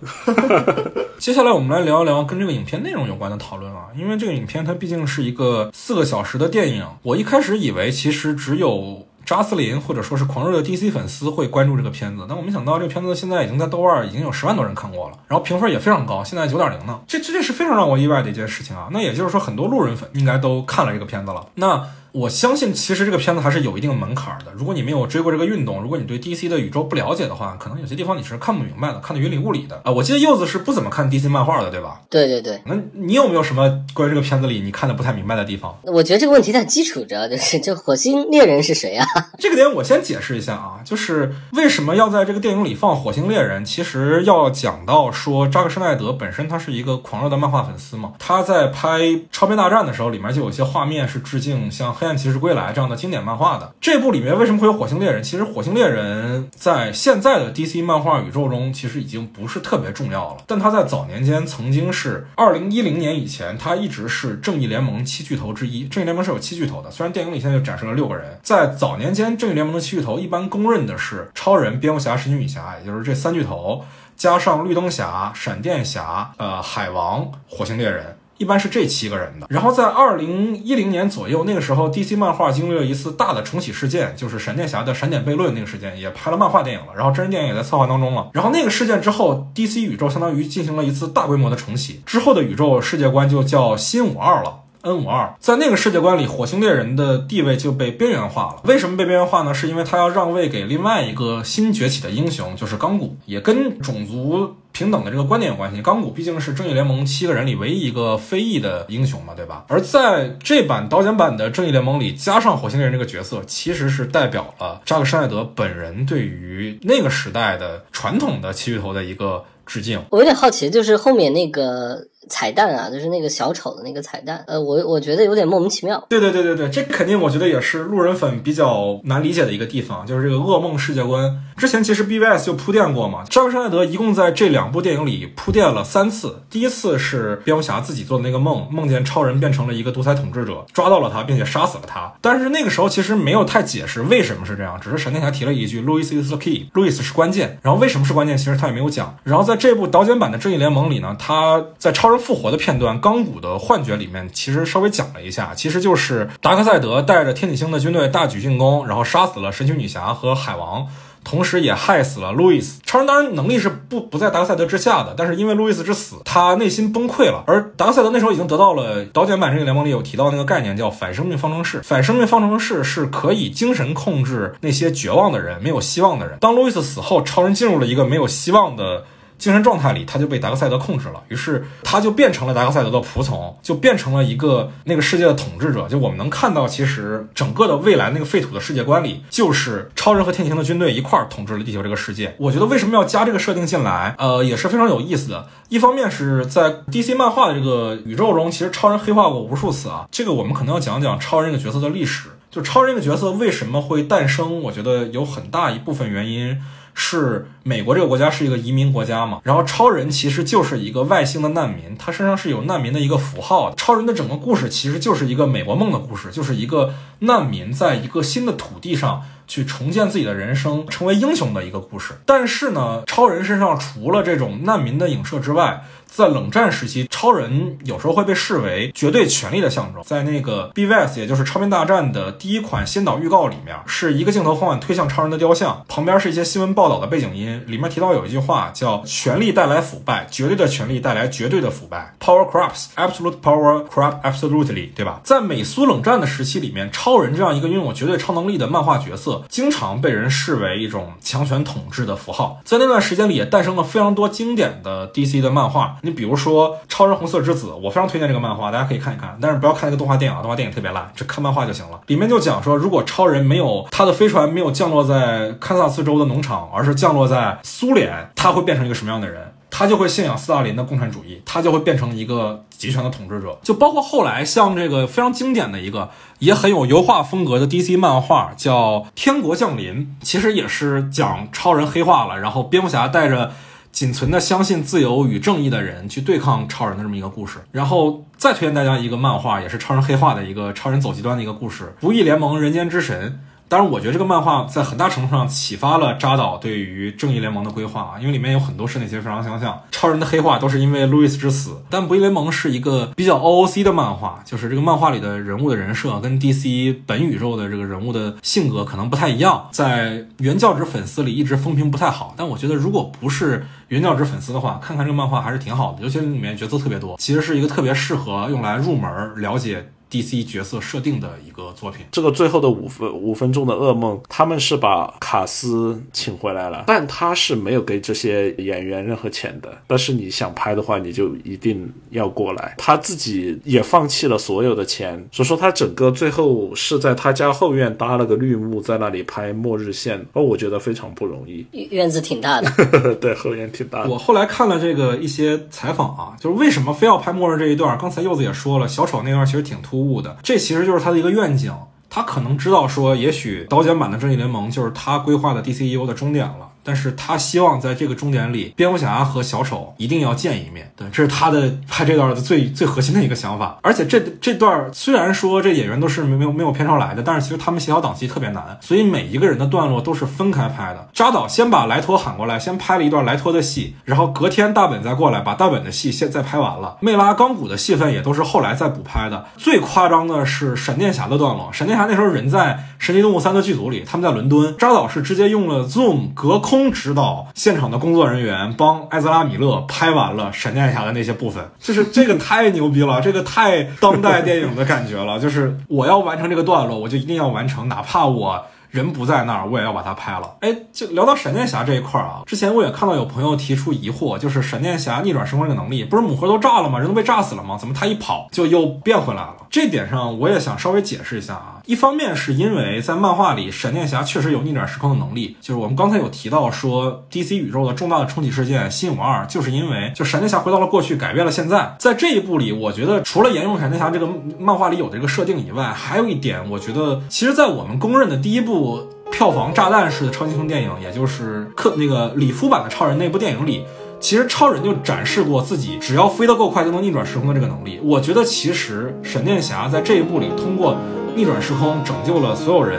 [1.20, 9.06] 接下来我们来聊一聊跟这个影片内容有关的讨论啊，因为这个影片它毕竟是一个四个小时的电影，我一开始以为其实只有。
[9.26, 18.88] 扎斯林或者说是狂热的 DC 粉丝会关注这个片子，但我没想到这个片子现在已经在豆瓣已经有十万多人看过了，然后评分也非常高，现在九点零呢，这这这是非常让我意外的一件事情啊。
[18.92, 21.44] 那也就是说，很多路人粉应该都看了这个片子了。
[21.56, 21.86] 那。
[22.16, 24.46] 我相信，其实这个片子还是有一定门槛的。
[24.54, 29.92] 如果你没有追过这个运动，如果你对 DC 的宇宙不了解的话，可能有些地方你是看不明白的，看得云里雾里的啊。
[29.92, 32.00] 我记得柚子是不怎么看 DC 漫画的，对吧？
[32.08, 32.58] 对对对。
[32.64, 35.78] 那你有没有什么关于这个片子里你看的不太明白的地方？
[35.84, 39.06] 我觉得这个问题太基础，主 要就是这火星猎人是谁啊？
[39.38, 43.62] 这个点我先解释一下啊，就是为什么要在这个电影里放火星猎人？
[43.62, 49.00] 其实要讲到说，扎克施奈德本身他是一个狂热的漫画粉丝嘛，他在拍
[49.30, 52.86] 《超编大战》的时候，里面就有些画面是致敬像《黑暗骑士归来》这样。
[52.86, 55.20] 的经典漫画的这部里面为什么会有火星猎人？
[55.20, 65.88] 其实火星猎人在现在的 DC 漫画宇宙中其实已经不是特别重要了，但他在早年间曾经是二零一零年以前，他一直是正义联盟七巨头之一。
[65.88, 73.84] 正义联盟是有七巨头的，虽然电影里现在就展示了六个人，在早年间正义联盟的七巨头一般公认的是超人、蝙蝠侠、神奇女侠，也就是这三巨头，
[74.16, 78.15] 加上绿灯侠、闪电侠、呃海王、火星猎人。
[78.38, 79.46] 一般是这七个人的。
[79.50, 88.30] 然后在二零一零年左右，那个时候 DC 漫画经历了一次大的重启事件，就是闪电侠的闪点悖论那个事件，也拍了漫画电影了，然后真人电影也在策划当中了。
[88.32, 94.60] 然后那个事件之后，DC 宇宙相当于进行了一次大规模的重启，之后的宇宙世界观就叫新五二了。
[94.86, 98.62] N 五二在那个世界观里，火星猎人的地位就被边缘化了。
[98.64, 99.52] 为什么被边缘化呢？
[99.52, 105.82] 是因为他要让位给另外一个新崛起的英雄，就是钢骨，也跟种族平等的这个观点有关系。
[105.82, 109.64] 钢骨毕竟是正义联盟七个人里唯一一个非裔的英雄嘛，对吧？
[109.68, 120.00] 而在这版导剪版的正义联盟里，加上火星猎人这个角色，其实是代表了扎克施耐德本人对于那个时代的传统的七巨头的一个致敬。
[120.10, 122.06] 我有点好奇，就是后面那个。
[122.28, 126.04] 彩蛋啊，就是那个小丑的那个彩蛋，呃，我我觉得有点莫名其妙。
[126.08, 131.42] 对对对对对，这肯定我觉得也是路人粉比较难理解的一个地方，就是这个噩梦世界观。
[131.56, 136.42] 之前其实 BVS 就铺垫过嘛，扎克施奈德一共在这两部电影里铺垫了三次。
[136.50, 142.12] 第一次是蝙蝠侠自己做的那个梦，梦见超人变成了一个独裁统治者，抓到了他，并且杀死了他。
[142.20, 147.58] 但是那个时候其实没有太解释为什么是这样，只是闪电侠提了一句 “Louis is the key”，路易斯是关键。
[147.62, 149.16] 然后为什么是关键，其实他也没有讲。
[149.24, 160.86] 然后在这部导剪版的正义联盟里呢，他在超人复活的片段《钢骨的幻觉》里面，其实稍微讲了一下，其实就是达克赛德带着天体星的军队大举进攻，然后杀死了神奇女侠和海王。
[161.28, 162.80] 同时也害死了路易斯。
[162.86, 167.42] 超人当然能力是不不在达克赛德之下的，但是因为路易斯之死，他内心崩溃了。
[167.48, 171.80] 而达克赛德那时候已经得到了导演版这个联盟里有提到那个概念，叫反生命方程式。
[171.82, 176.38] 反生命方程式是可以精神控制那些绝望的人、没有希望的人。
[176.38, 179.06] 当路易斯死后，超人进入了一个没有希望的。
[179.38, 185.86] 精神状态里，他就被达克赛德控制了，于是他就变成了达克赛德的仆从，就变成了一个那个世界的统治者。
[185.88, 192.34] 就我们能看到，其实整个的未来那个废土的世界观里，就是超人和天行的军队一块儿统治了地球这个世界。
[192.38, 195.48] 我觉得为什么要加这个设定进来，呃，也是非常有意思的。
[195.68, 200.06] 一方面是在 DC 漫画的这个宇宙中，其实超人黑化过无数次啊。
[200.10, 202.30] 这个我们可能要讲讲超人这个角色的历史。
[202.48, 206.58] 就超人这个角色为什么会诞生，我觉得有很大一部分原因。
[206.98, 209.40] 是美国这个国家是一个移民国家嘛？
[209.44, 213.76] 然后超人其实就是一个外星的难民，他身上是有难民的一个符号的。
[213.76, 219.22] 超人的整个故事其实就是一个美国梦的故事，就是一个难民在一个新的土地上。
[219.48, 222.14] 去重建自己的人生，成为英雄的一个故事。
[222.26, 230.02] 但是呢，超人身上除了这种难民的影射之外，在冷战时期，超人有时候会被视为绝对权力的象征。
[230.02, 245.20] 在那个 BVS，也就是超编大战的第一款先导预告里面，是一个镜头缓缓推向超人的雕像，旁边是一些新闻报道的背景音，里面提到有一句话叫“权力带来腐败，绝对的权力带来绝对的腐败 ”，Power corrupts, absolute power corrupt absolutely，对吧？
[245.22, 249.44] 在美苏冷战的时期里面，超人这样一个拥有绝对超能力的漫画角色。
[249.48, 255.95] 经常被人视为一种强权统治的符号，在那段时间里也诞生了非常多经典的 DC 的漫画。
[256.02, 262.00] 你比如说《超人红色之子》，我非常推荐这个漫画，大家可以看一看，但是不要看那个动画电影，动画电影特别烂，只看漫画就行了。
[262.06, 269.52] 里面就讲说，如果超人没有他的飞船没有降落在堪萨斯州的农场，而是降落在苏联，他会变成一个什么样的人？
[269.68, 273.58] 他就会信仰斯大林的共产主义，他就会变成一个集权的统治者。
[273.62, 283.52] 就包括后来像这个非常经典的一个，也很有油画风格的 DC 漫画，叫《天国降临》，其实也是讲超人黑化了，然后蝙蝠侠带着
[283.96, 287.60] 仅存的相信自由与正义的人去对抗超人的这么一个故事。
[287.72, 293.30] 然后再推荐大家一个漫画，也是超人黑化的一个超人走极端的一个故事，《不义联盟：人间之神》。
[293.68, 299.76] 当然，我觉得这个漫画在很大程度上启发了扎导对于正义联盟的规划啊，因为里面有很多是那些非常相像。
[299.90, 312.34] 超人的黑化都是因为路易斯之死，但不义联盟是一个比较 OOC 的漫画，就是这个漫画里的人物的人设跟 DC 本宇宙的这个人物的性格可能不太一样，在原教旨粉丝里一直风评不太好。
[312.36, 319.10] 但我觉得，如果不是原教旨粉丝的话，看看这个漫画还是挺好的，尤其里面角色特别多，其实是一个特别适合用来入门
[319.40, 319.88] 了解。
[320.10, 329.76] DC 角色设定的一个作品，这个最后的五分五分钟的噩梦，他们是把卡斯请回来了，但他是没有给这些演员任何钱的。
[329.86, 332.74] 但是你想拍的话，你就一定要过来。
[332.78, 340.24] 他自己也放弃了所有的钱，所以说他整个最后是在他家后院搭了个绿幕，在那里拍末日线。
[340.34, 344.10] 哦，我觉得非常不容易，院子挺大的， 对，后院挺大的。
[344.10, 347.98] 我后来看了这个一些采访啊，就是为什么非要拍末日这一段？
[347.98, 349.95] 刚才柚子也说了，小丑那段其实挺突。
[349.96, 351.72] 突兀的，这其实就是他的一个愿景。
[352.10, 356.68] 他可能知道说，也许导剪版的正义联盟就是他规划的 DCEU 的终点了。
[356.86, 360.92] 但是他希望在这个终点里，蝙蝠侠和小丑一定要见一面。
[360.94, 363.76] 对，这是他的拍这段的最最核心的一个想法。
[363.82, 371.08] 而且这这段虽然说这演员都是没没有没有片酬来的，但是其实他们协调档期特别难，所以每一个人的段落都是分开拍的。
[371.12, 376.98] 扎导先把莱托喊过来，先拍了一段莱托的戏，然后隔天大本再过来把大本的戏先再拍完了。
[377.00, 379.46] 魅拉钢骨的戏份也都是后来再补拍的。
[379.56, 386.75] 最夸张的是闪电侠的段落，闪电侠那时候人在神奇动物三的剧组里，他们在伦敦，扎导是直接用了 Zoom 隔空。
[386.76, 395.38] 空指导现场的工作人员帮埃泽拉米勒拍完了闪电侠的那些部分，就是这个太牛逼了，这个太当代电影的感觉了。
[395.38, 400.56] 就是我要完成这个段落，我就一定要完成，哪怕我人不在那儿，我也要把它拍了。
[400.60, 406.98] 哎，就聊到闪电侠这一块儿啊，之前我也看到有朋友提出疑惑，就是闪电侠逆转时空这个能力，不是母盒都炸了吗？
[406.98, 407.78] 人都被炸死了吗？
[407.78, 409.56] 怎么他一跑就又变回来了？
[409.70, 411.75] 这点上我也想稍微解释一下啊。
[411.86, 421.94] 一方面是因为在漫画里，闪电侠确实有逆转时空的能力，就是我们刚才有提到说，DC 宇宙的重大的重启事件《新五二》，就是因为就闪电侠回到了过去，改变了现在。
[421.96, 424.28] 在这一部里，我觉得除了沿用闪电侠这个
[424.58, 433.84] 漫画里有的这个设定以外，还有一点，我觉得其实，在我们公认的第一部票房炸弹式的超级英雄电影，也就是克那个里夫版的超人那部电影里。
[434.18, 438.00] 其实超人就展示过自己只要飞得够快就能逆转时空的这个能力。
[438.02, 440.96] 我觉得其实闪电侠在这一部里通过
[441.34, 442.98] 逆转时空拯救了所有人，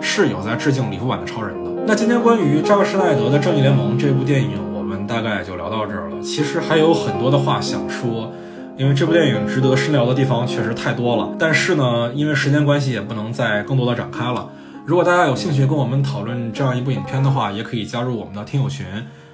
[0.00, 1.70] 是有在致敬里夫版的超人的。
[1.86, 6.20] 那今天关于扎克施奈德的《正义联盟》这部电影，我们大概就聊到这儿了。
[6.20, 8.30] 其实还有很多的话想说，
[8.76, 11.30] 因为这部电影值得深聊的地方确实太多了。
[11.38, 14.50] 但是呢，因为时间关系，也不能再更多的展开了。
[14.84, 18.84] 如果大家有兴趣跟我们讨论这样一部影片的话，也可以加入我们的听友群。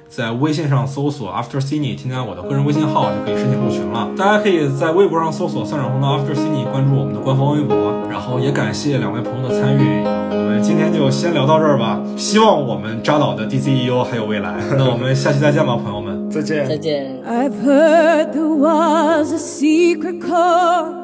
[0.09, 4.09] 在微信上搜索 After Cine，添加我的个人微信号就可以申请入群了。
[4.17, 7.77] 大家可以在微博上搜索三场红的 After Cine，关注我们的官方微博。
[8.09, 12.01] 然后也感谢两位朋友的参与，我们今天就先聊到这儿吧。
[12.17, 14.55] 希望我们扎导的 DCEU 还有未来。
[14.79, 17.23] 那我们下期再见吧，朋友们，再见，再见。
[17.29, 20.95] I've heard there was a secret chord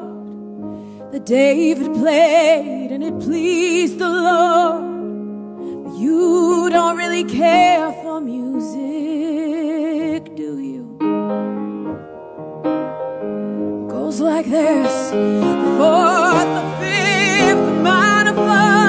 [1.11, 4.92] that David played and it pleased the Lord.
[6.03, 8.75] You don't really care for music,
[10.35, 10.97] do you?
[13.89, 18.82] Goes like this: the fourth, the fifth, the minor fall,